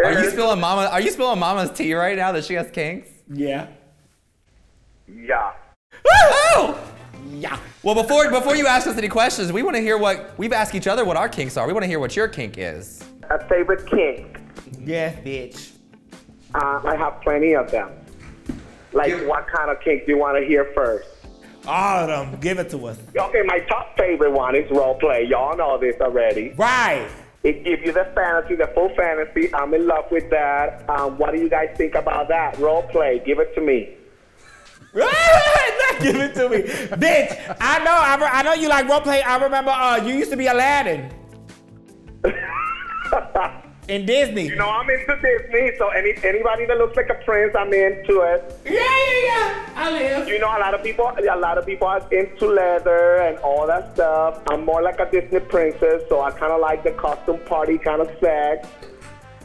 Are 0.04 0.12
you 0.12 0.30
spilling 0.30 0.60
mama? 0.60 0.88
Are 0.90 1.00
you 1.00 1.10
spilling 1.10 1.38
mama's 1.38 1.70
tea 1.70 1.94
right 1.94 2.16
now 2.16 2.32
that 2.32 2.44
she 2.44 2.54
has 2.54 2.70
kinks? 2.70 3.08
Yeah. 3.32 3.68
Yeah. 5.08 5.52
Woo! 6.56 6.74
Yeah. 7.30 7.58
Well, 7.82 7.94
before 7.94 8.30
before 8.30 8.56
you 8.56 8.66
ask 8.66 8.86
us 8.86 8.96
any 8.96 9.08
questions, 9.08 9.52
we 9.52 9.62
want 9.62 9.76
to 9.76 9.82
hear 9.82 9.98
what 9.98 10.36
we've 10.38 10.52
asked 10.52 10.74
each 10.74 10.86
other 10.86 11.04
what 11.04 11.16
our 11.16 11.28
kinks 11.28 11.56
are. 11.56 11.66
We 11.66 11.72
want 11.72 11.84
to 11.84 11.88
hear 11.88 12.00
what 12.00 12.16
your 12.16 12.28
kink 12.28 12.56
is. 12.58 13.04
A 13.30 13.46
favorite 13.48 13.86
kink. 13.86 14.38
Yes, 14.80 15.16
bitch. 15.24 15.73
Uh, 16.54 16.80
I 16.84 16.96
have 16.96 17.20
plenty 17.20 17.54
of 17.54 17.70
them. 17.70 17.90
Like, 18.92 19.12
what 19.26 19.46
kind 19.48 19.70
of 19.70 19.80
kink 19.80 20.06
do 20.06 20.12
you 20.12 20.18
want 20.18 20.38
to 20.38 20.46
hear 20.46 20.70
first? 20.74 21.08
All 21.66 22.08
of 22.08 22.30
them. 22.30 22.40
Give 22.40 22.58
it 22.58 22.70
to 22.70 22.86
us. 22.86 22.98
Okay, 23.16 23.42
my 23.44 23.58
top 23.60 23.96
favorite 23.96 24.30
one 24.30 24.54
is 24.54 24.70
role 24.70 24.94
play. 24.94 25.24
Y'all 25.24 25.56
know 25.56 25.78
this 25.78 26.00
already. 26.00 26.54
Right. 26.56 27.08
It 27.42 27.64
gives 27.64 27.82
you 27.82 27.92
the 27.92 28.04
fantasy, 28.14 28.54
the 28.54 28.68
full 28.68 28.90
fantasy. 28.94 29.52
I'm 29.54 29.74
in 29.74 29.86
love 29.86 30.04
with 30.10 30.30
that. 30.30 30.88
Um, 30.88 31.18
what 31.18 31.34
do 31.34 31.40
you 31.40 31.48
guys 31.48 31.74
think 31.76 31.94
about 31.94 32.28
that? 32.28 32.58
Role 32.58 32.82
play. 32.84 33.20
Give 33.24 33.38
it 33.38 33.54
to 33.54 33.60
me. 33.60 33.96
Not 34.94 35.10
give 36.00 36.16
it 36.16 36.34
to 36.36 36.48
me, 36.48 36.62
bitch. 36.96 37.56
I 37.60 37.82
know. 37.82 37.90
I, 37.90 38.30
I 38.32 38.42
know 38.42 38.52
you 38.54 38.68
like 38.68 38.88
role 38.88 39.00
play. 39.00 39.22
I 39.22 39.36
remember. 39.42 39.72
Uh, 39.72 39.96
you 39.96 40.14
used 40.14 40.30
to 40.30 40.36
be 40.36 40.46
Aladdin 40.46 41.10
in 43.88 44.06
Disney. 44.06 44.46
You 44.48 44.56
know, 44.56 44.68
I'm 44.68 44.88
into 44.88 45.16
Disney, 45.20 45.72
so 45.78 45.88
any 45.88 46.14
anybody 46.24 46.66
that 46.66 46.78
looks 46.78 46.96
like 46.96 47.10
a 47.10 47.14
prince, 47.24 47.54
I'm 47.56 47.72
into 47.72 48.20
it. 48.20 48.58
yeah, 48.64 48.72
yeah, 48.72 49.24
yeah. 49.24 49.72
I 49.76 49.90
live. 49.90 50.28
You 50.28 50.38
know, 50.38 50.48
a 50.48 50.58
lot 50.58 50.74
of 50.74 50.82
people, 50.82 51.10
a 51.16 51.36
lot 51.36 51.58
of 51.58 51.66
people 51.66 51.86
are 51.86 52.06
into 52.12 52.46
leather 52.46 53.16
and 53.16 53.38
all 53.38 53.66
that 53.66 53.94
stuff. 53.94 54.40
I'm 54.48 54.64
more 54.64 54.82
like 54.82 55.00
a 55.00 55.10
Disney 55.10 55.40
princess, 55.40 56.02
so 56.08 56.20
I 56.22 56.30
kind 56.30 56.52
of 56.52 56.60
like 56.60 56.82
the 56.84 56.92
costume 56.92 57.40
party 57.46 57.78
kind 57.78 58.00
of 58.00 58.08
sex. 58.20 58.68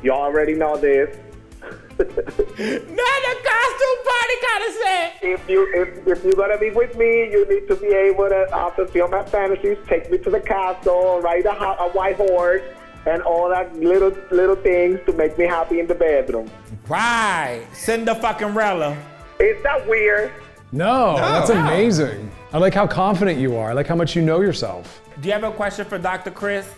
You 0.01 0.11
already 0.11 0.53
know 0.55 0.77
this. 0.77 1.15
Not 1.99 2.07
a 2.07 3.35
costume 3.43 3.99
party 4.07 4.35
kind 4.47 4.63
of 4.67 4.73
set. 4.81 5.13
If 5.21 5.49
you 5.49 5.69
if, 5.75 6.07
if 6.07 6.23
you're 6.23 6.33
gonna 6.35 6.57
be 6.57 6.69
with 6.69 6.95
me, 6.95 7.29
you 7.29 7.45
need 7.49 7.67
to 7.67 7.75
be 7.75 7.87
able 7.87 8.29
to 8.29 8.47
uh, 8.55 8.69
fulfill 8.71 9.09
my 9.09 9.23
fantasies. 9.25 9.77
Take 9.87 10.09
me 10.09 10.17
to 10.19 10.29
the 10.29 10.39
castle, 10.39 11.19
ride 11.21 11.45
a, 11.45 11.51
ho- 11.53 11.75
a 11.79 11.89
white 11.89 12.15
horse, 12.15 12.61
and 13.05 13.21
all 13.21 13.49
that 13.49 13.75
little 13.77 14.15
little 14.31 14.55
things 14.55 14.99
to 15.05 15.13
make 15.13 15.37
me 15.37 15.45
happy 15.45 15.79
in 15.79 15.87
the 15.87 15.95
bedroom. 15.95 16.49
Right. 16.87 17.65
Send 17.73 18.07
the 18.07 18.15
fucking 18.15 18.53
Rella. 18.53 18.97
Is 19.39 19.61
that 19.63 19.87
weird? 19.87 20.31
no, 20.71 21.15
that's 21.15 21.49
amazing. 21.49 22.29
I 22.53 22.57
like 22.57 22.73
how 22.73 22.85
confident 22.87 23.39
you 23.39 23.55
are. 23.55 23.69
I 23.71 23.73
like 23.73 23.87
how 23.87 23.95
much 23.95 24.15
you 24.15 24.21
know 24.21 24.41
yourself. 24.41 25.01
Do 25.21 25.27
you 25.27 25.33
have 25.33 25.43
a 25.43 25.51
question 25.51 25.85
for 25.85 25.97
Dr. 25.97 26.31
Chris, 26.31 26.69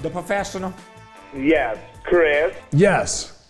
the 0.00 0.10
professional? 0.10 0.72
Yes, 1.34 1.78
Chris. 2.04 2.54
Yes. 2.72 3.46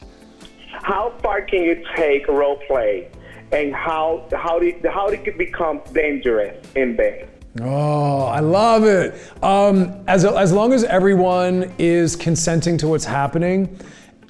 How 0.82 1.12
far 1.22 1.42
can 1.42 1.62
you 1.62 1.84
take 1.96 2.26
role 2.28 2.58
play, 2.66 3.10
and 3.52 3.74
how 3.74 4.26
how 4.32 4.58
did 4.58 4.84
how 4.86 5.08
did 5.10 5.26
it 5.26 5.36
become 5.38 5.80
dangerous 5.92 6.56
in 6.74 6.96
bed? 6.96 7.28
Oh, 7.58 8.26
I 8.26 8.40
love 8.40 8.84
it. 8.84 9.14
Um, 9.42 10.04
as, 10.06 10.24
as 10.24 10.52
long 10.52 10.72
as 10.72 10.84
everyone 10.84 11.72
is 11.78 12.14
consenting 12.14 12.78
to 12.78 12.86
what's 12.86 13.04
happening, 13.04 13.76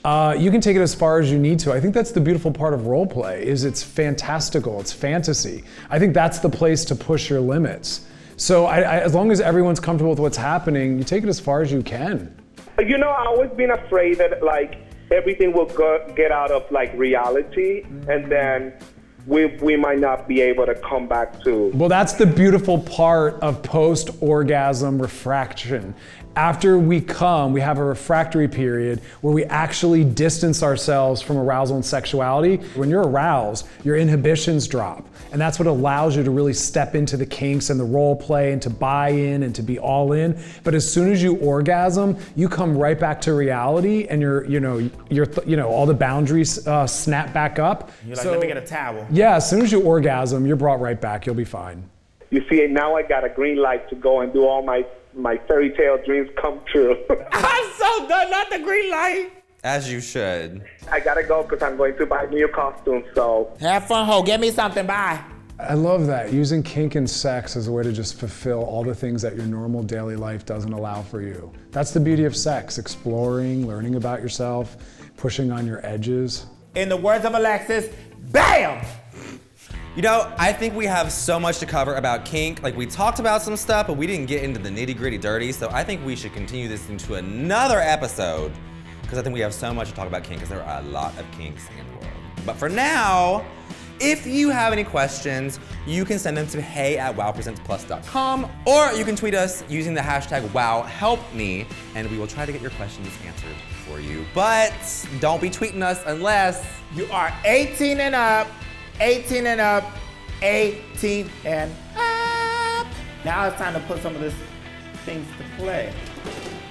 uh, 0.05 0.35
you 0.39 0.51
can 0.51 0.63
take 0.63 0.77
it 0.77 0.81
as 0.81 0.95
far 0.95 1.21
as 1.21 1.31
you 1.31 1.39
need 1.39 1.59
to. 1.59 1.73
I 1.73 1.81
think 1.81 1.93
that's 1.93 2.13
the 2.13 2.21
beautiful 2.21 2.51
part 2.51 2.73
of 2.73 2.87
role 2.87 3.07
play 3.07 3.47
is 3.47 3.65
it's 3.65 3.83
fantastical, 3.83 4.81
it's 4.81 4.93
fantasy. 4.93 5.65
I 5.91 5.99
think 5.99 6.15
that's 6.15 6.39
the 6.39 6.49
place 6.49 6.87
to 6.87 6.95
push 6.95 7.29
your 7.29 7.41
limits. 7.41 8.07
So 8.39 8.65
I, 8.65 8.81
I, 8.81 9.01
as 9.01 9.15
long 9.15 9.31
as 9.31 9.43
everyone's 9.43 9.81
comfortable 9.81 10.13
with 10.13 10.21
what's 10.21 10.39
happening, 10.39 10.97
you 10.97 11.05
take 11.05 11.23
it 11.23 11.29
as 11.29 11.39
far 11.39 11.61
as 11.61 11.71
you 11.71 11.83
can. 11.83 12.35
You 12.79 12.97
know, 12.97 13.11
I've 13.11 13.27
always 13.27 13.51
been 13.51 13.73
afraid 13.73 14.17
that 14.17 14.43
like 14.43 14.79
everything 15.11 15.53
will 15.53 15.67
go, 15.67 16.11
get 16.17 16.33
out 16.33 16.51
of 16.51 16.71
like 16.71 16.95
reality, 16.95 17.83
and 18.09 18.33
then 18.33 18.73
we 19.27 19.47
we 19.47 19.77
might 19.77 19.99
not 19.99 20.27
be 20.27 20.41
able 20.41 20.67
to 20.67 20.75
come 20.75 21.07
back 21.07 21.43
to. 21.45 21.71
Well, 21.75 21.89
that's 21.89 22.15
the 22.15 22.27
beautiful 22.27 22.79
part 22.79 23.35
of 23.41 23.63
post 23.63 24.11
orgasm 24.21 25.01
refraction. 25.01 25.95
After 26.37 26.79
we 26.79 27.01
come, 27.01 27.53
we 27.53 27.61
have 27.61 27.79
a 27.79 27.85
refractory 27.85 28.47
period 28.49 29.01
where 29.21 29.35
we 29.35 29.45
actually 29.47 30.05
distance 30.05 30.63
ourselves 30.63 31.21
from 31.21 31.37
arousal 31.37 31.77
and 31.77 31.85
sexuality. 31.85 32.57
When 32.77 32.89
you're 32.89 33.03
aroused, 33.03 33.67
your 33.85 33.97
inhibitions 33.97 34.69
drop. 34.69 35.07
And 35.33 35.41
that's 35.41 35.59
what 35.59 35.67
allows 35.69 36.17
you 36.17 36.23
to 36.25 36.31
really 36.31 36.53
step 36.55 36.95
into 36.95 37.17
the 37.17 37.27
kinks 37.27 37.71
and 37.71 37.79
the 37.79 37.85
role 37.85 38.17
play 38.17 38.53
and 38.53 38.61
to 38.63 38.71
buy 38.71 39.11
in 39.11 39.43
and 39.43 39.55
to 39.55 39.63
be 39.63 39.79
all 39.79 40.13
in. 40.13 40.41
But 40.65 40.75
as 40.75 40.91
soon 40.91 41.13
as 41.13 41.23
you 41.23 41.37
orgasm, 41.37 42.17
you 42.37 42.49
come 42.49 42.77
right 42.77 42.99
back 42.99 43.21
to 43.23 43.35
reality 43.35 44.07
and 44.09 44.21
you're, 44.21 44.45
you 44.47 44.61
know, 44.61 44.89
you're, 45.09 45.29
you 45.47 45.57
know, 45.57 45.69
all 45.69 45.87
the 45.87 45.95
boundaries 45.95 46.67
uh, 46.67 46.87
snap 46.87 47.33
back 47.33 47.59
up. 47.59 47.91
You're 48.07 48.17
like, 48.17 48.25
So- 48.25 48.31
let 48.31 48.41
me 48.41 48.47
get 48.47 48.57
a 48.57 48.61
towel. 48.67 49.07
yeah, 49.11 49.37
as 49.37 49.49
soon 49.49 49.63
as 49.63 49.71
you 49.73 49.83
orgasm, 49.83 50.47
you're 50.47 50.57
brought 50.57 50.81
right 50.81 51.01
back. 51.01 51.27
You'll 51.27 51.35
be 51.35 51.45
fine. 51.45 51.83
You 52.31 52.45
see, 52.49 52.67
now 52.69 52.95
I 52.95 53.03
got 53.03 53.25
a 53.25 53.29
green 53.29 53.57
light 53.57 53.89
to 53.91 53.97
go 53.97 54.21
and 54.21 54.33
do 54.33 54.47
all 54.47 54.63
my 54.63 54.85
my 55.15 55.39
fairy 55.49 55.71
tale 55.71 55.99
dreams 56.05 56.31
come 56.41 56.61
true. 56.71 56.97
I'm 57.33 57.73
so 57.79 58.09
done. 58.09 58.31
Not 58.31 58.51
the 58.51 58.59
green 58.59 58.91
light. 58.91 59.31
As 59.63 59.93
you 59.93 60.01
should. 60.01 60.65
I 60.91 61.01
gotta 61.01 61.23
go 61.23 61.43
because 61.43 61.63
I'm 61.63 61.77
going 61.77 61.97
to 61.99 62.07
buy 62.07 62.27
new 62.27 62.49
costumes. 62.49 63.05
So 63.15 63.55
Have 63.61 63.87
fun, 63.87 64.07
ho. 64.07 64.23
Get 64.23 64.41
me 64.41 64.51
something. 64.51 64.87
Bye. 64.87 65.23
I 65.59 65.75
love 65.75 66.07
that. 66.07 66.33
Using 66.33 66.63
kink 66.63 66.95
and 66.95 67.09
sex 67.09 67.55
as 67.55 67.69
a 67.69 67.73
way 67.73 67.83
to 67.83 67.93
just 67.93 68.19
fulfill 68.19 68.63
all 68.63 68.83
the 68.83 68.95
things 68.95 69.21
that 69.21 69.37
your 69.37 69.45
normal 69.45 69.83
daily 69.83 70.17
life 70.17 70.47
doesn't 70.47 70.73
allow 70.73 71.03
for 71.03 71.21
you. 71.21 71.53
That's 71.71 71.91
the 71.91 72.01
beauty 72.01 72.25
of 72.25 72.35
sex 72.35 72.79
exploring, 72.79 73.67
learning 73.67 73.97
about 73.97 74.23
yourself, 74.23 74.77
pushing 75.19 75.53
on 75.53 75.67
your 75.67 75.85
edges. 75.85 76.47
In 76.75 76.89
the 76.89 76.97
words 76.97 77.27
of 77.27 77.35
Alexis, 77.35 77.93
bam! 78.31 78.83
You 79.97 80.03
know, 80.03 80.33
I 80.39 80.53
think 80.53 80.75
we 80.75 80.87
have 80.87 81.11
so 81.13 81.41
much 81.41 81.59
to 81.59 81.67
cover 81.67 81.97
about 81.97 82.25
kink. 82.25 82.63
Like 82.63 82.77
we 82.77 82.87
talked 82.87 83.19
about 83.19 83.43
some 83.43 83.57
stuff, 83.57 83.89
but 83.89 83.97
we 83.97 84.07
didn't 84.07 84.27
get 84.27 84.45
into 84.45 84.61
the 84.61 84.69
nitty 84.69 84.97
gritty 84.97 85.19
dirty. 85.19 85.51
So 85.51 85.69
I 85.73 85.83
think 85.83 86.05
we 86.07 86.15
should 86.15 86.33
continue 86.33 86.69
this 86.69 86.89
into 86.89 87.15
another 87.15 87.81
episode 87.81 88.53
because 89.03 89.19
I 89.19 89.23
think 89.23 89.35
we 89.35 89.41
have 89.41 89.53
so 89.53 89.75
much 89.75 89.89
to 89.89 89.95
talk 89.95 90.07
about 90.07 90.23
kink 90.23 90.37
because 90.41 90.51
there 90.51 90.63
are 90.63 90.81
a 90.81 90.85
lot 90.85 91.19
of 91.19 91.29
kinks 91.33 91.69
in 91.77 91.85
the 91.89 91.93
world. 92.07 92.15
But 92.47 92.57
for 92.57 92.69
now, 92.69 93.45
If 94.03 94.27
you 94.27 94.49
have 94.49 94.73
any 94.73 94.83
questions, 94.83 95.61
you 95.87 96.07
can 96.07 96.19
send 96.19 96.35
them 96.35 96.47
to 96.47 96.61
hey 96.63 96.97
at 96.97 97.15
wowpresentsplus.com 97.17 98.51
or 98.65 98.91
you 98.93 99.05
can 99.05 99.15
tweet 99.15 99.35
us 99.35 99.63
using 99.69 99.93
the 99.93 100.01
hashtag 100.01 100.41
wowhelpme 100.49 101.67
and 101.95 102.11
we 102.11 102.17
will 102.17 102.27
try 102.27 102.47
to 102.47 102.51
get 102.53 102.63
your 102.63 102.71
questions 102.71 103.09
answered 103.27 103.55
for 103.87 104.01
you. 104.01 104.25
But 104.35 104.73
don't 105.21 105.43
be 105.43 105.51
tweeting 105.51 105.83
us 105.83 106.01
unless 106.07 106.67
You 106.95 107.07
are 107.13 107.31
18 107.45 108.01
and 108.01 108.15
up, 108.15 108.49
18 109.01 109.47
and 109.47 109.61
up, 109.61 109.85
18 110.43 111.31
and 111.45 111.71
up. 111.97 112.87
Now 113.25 113.47
it's 113.49 113.57
time 113.57 113.75
to 113.75 113.81
put 113.81 114.03
some 114.03 114.15
of 114.15 114.21
these 114.21 114.35
things 115.05 115.27
to 115.39 115.63
play. 115.63 115.93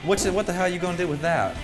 Which, 0.05 0.23
what 0.23 0.45
the 0.45 0.53
hell 0.53 0.65
are 0.65 0.69
you 0.69 0.79
gonna 0.79 0.97
do 0.97 1.07
with 1.07 1.21
that? 1.21 1.55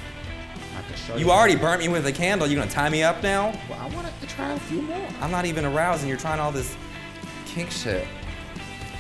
Show 0.96 1.18
You 1.18 1.30
already 1.30 1.56
burnt 1.56 1.82
me 1.82 1.88
with 1.88 2.06
a 2.08 2.12
candle. 2.12 2.48
You 2.48 2.56
gonna 2.56 2.72
tie 2.72 2.90
me 2.90 3.04
up 3.04 3.22
now? 3.22 3.54
Well, 3.70 3.80
I 3.80 3.88
wanted 3.94 4.14
to 4.22 4.28
try 4.28 4.54
a 4.54 4.60
few 4.60 4.82
more. 4.82 5.08
I'm 5.22 5.30
not 5.30 5.46
even 5.46 5.66
aroused 5.66 6.02
and 6.02 6.10
you're 6.10 6.18
trying 6.18 6.40
all 6.40 6.52
this 6.52 6.76
kink 7.46 7.70
shit. 7.70 8.08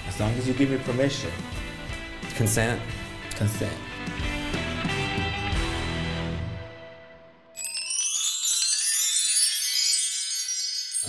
As 0.07 0.19
long 0.19 0.31
as 0.33 0.47
you 0.47 0.53
give 0.53 0.69
me 0.69 0.77
permission. 0.77 1.31
Consent. 2.35 2.81
Consent. 3.35 3.73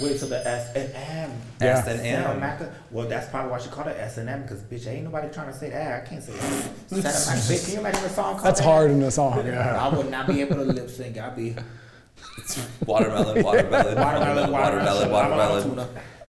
Wait 0.00 0.18
till 0.18 0.28
the 0.28 0.46
S 0.46 0.74
and 0.74 0.92
M. 0.94 1.30
Yeah. 1.60 1.78
S 1.78 1.86
and 1.88 2.00
M. 2.00 2.68
Well, 2.90 3.08
that's 3.08 3.28
probably 3.30 3.50
why 3.50 3.58
she 3.58 3.68
called 3.70 3.88
it 3.88 3.96
S 3.98 4.18
and 4.18 4.28
M 4.28 4.42
because 4.42 4.60
bitch, 4.62 4.86
ain't 4.86 5.04
nobody 5.04 5.28
trying 5.32 5.46
to 5.50 5.54
say 5.58 5.70
that. 5.70 6.02
I 6.02 6.06
can't 6.06 6.22
say 6.22 6.32
that. 6.32 6.42
Bitch, 6.90 7.64
Can 7.64 7.72
you 7.74 7.80
imagine 7.80 8.04
a 8.04 8.08
song 8.10 8.34
called 8.34 8.44
That's 8.44 8.60
hard 8.60 8.90
in 8.90 9.02
a 9.02 9.10
song. 9.10 9.36
Yeah. 9.46 9.78
I 9.82 9.94
would 9.94 10.10
not 10.10 10.26
be 10.26 10.40
able 10.42 10.56
to 10.56 10.64
lip 10.64 10.90
sync. 10.90 11.16
I'd 11.18 11.34
be 11.36 11.54
Watermelon, 12.86 13.42
watermelon, 13.42 13.96
watermelon, 13.96 14.50
watermelon, 14.50 14.50
watermelon, 14.52 15.10
watermelon. 15.10 15.62
tuna. 15.62 15.88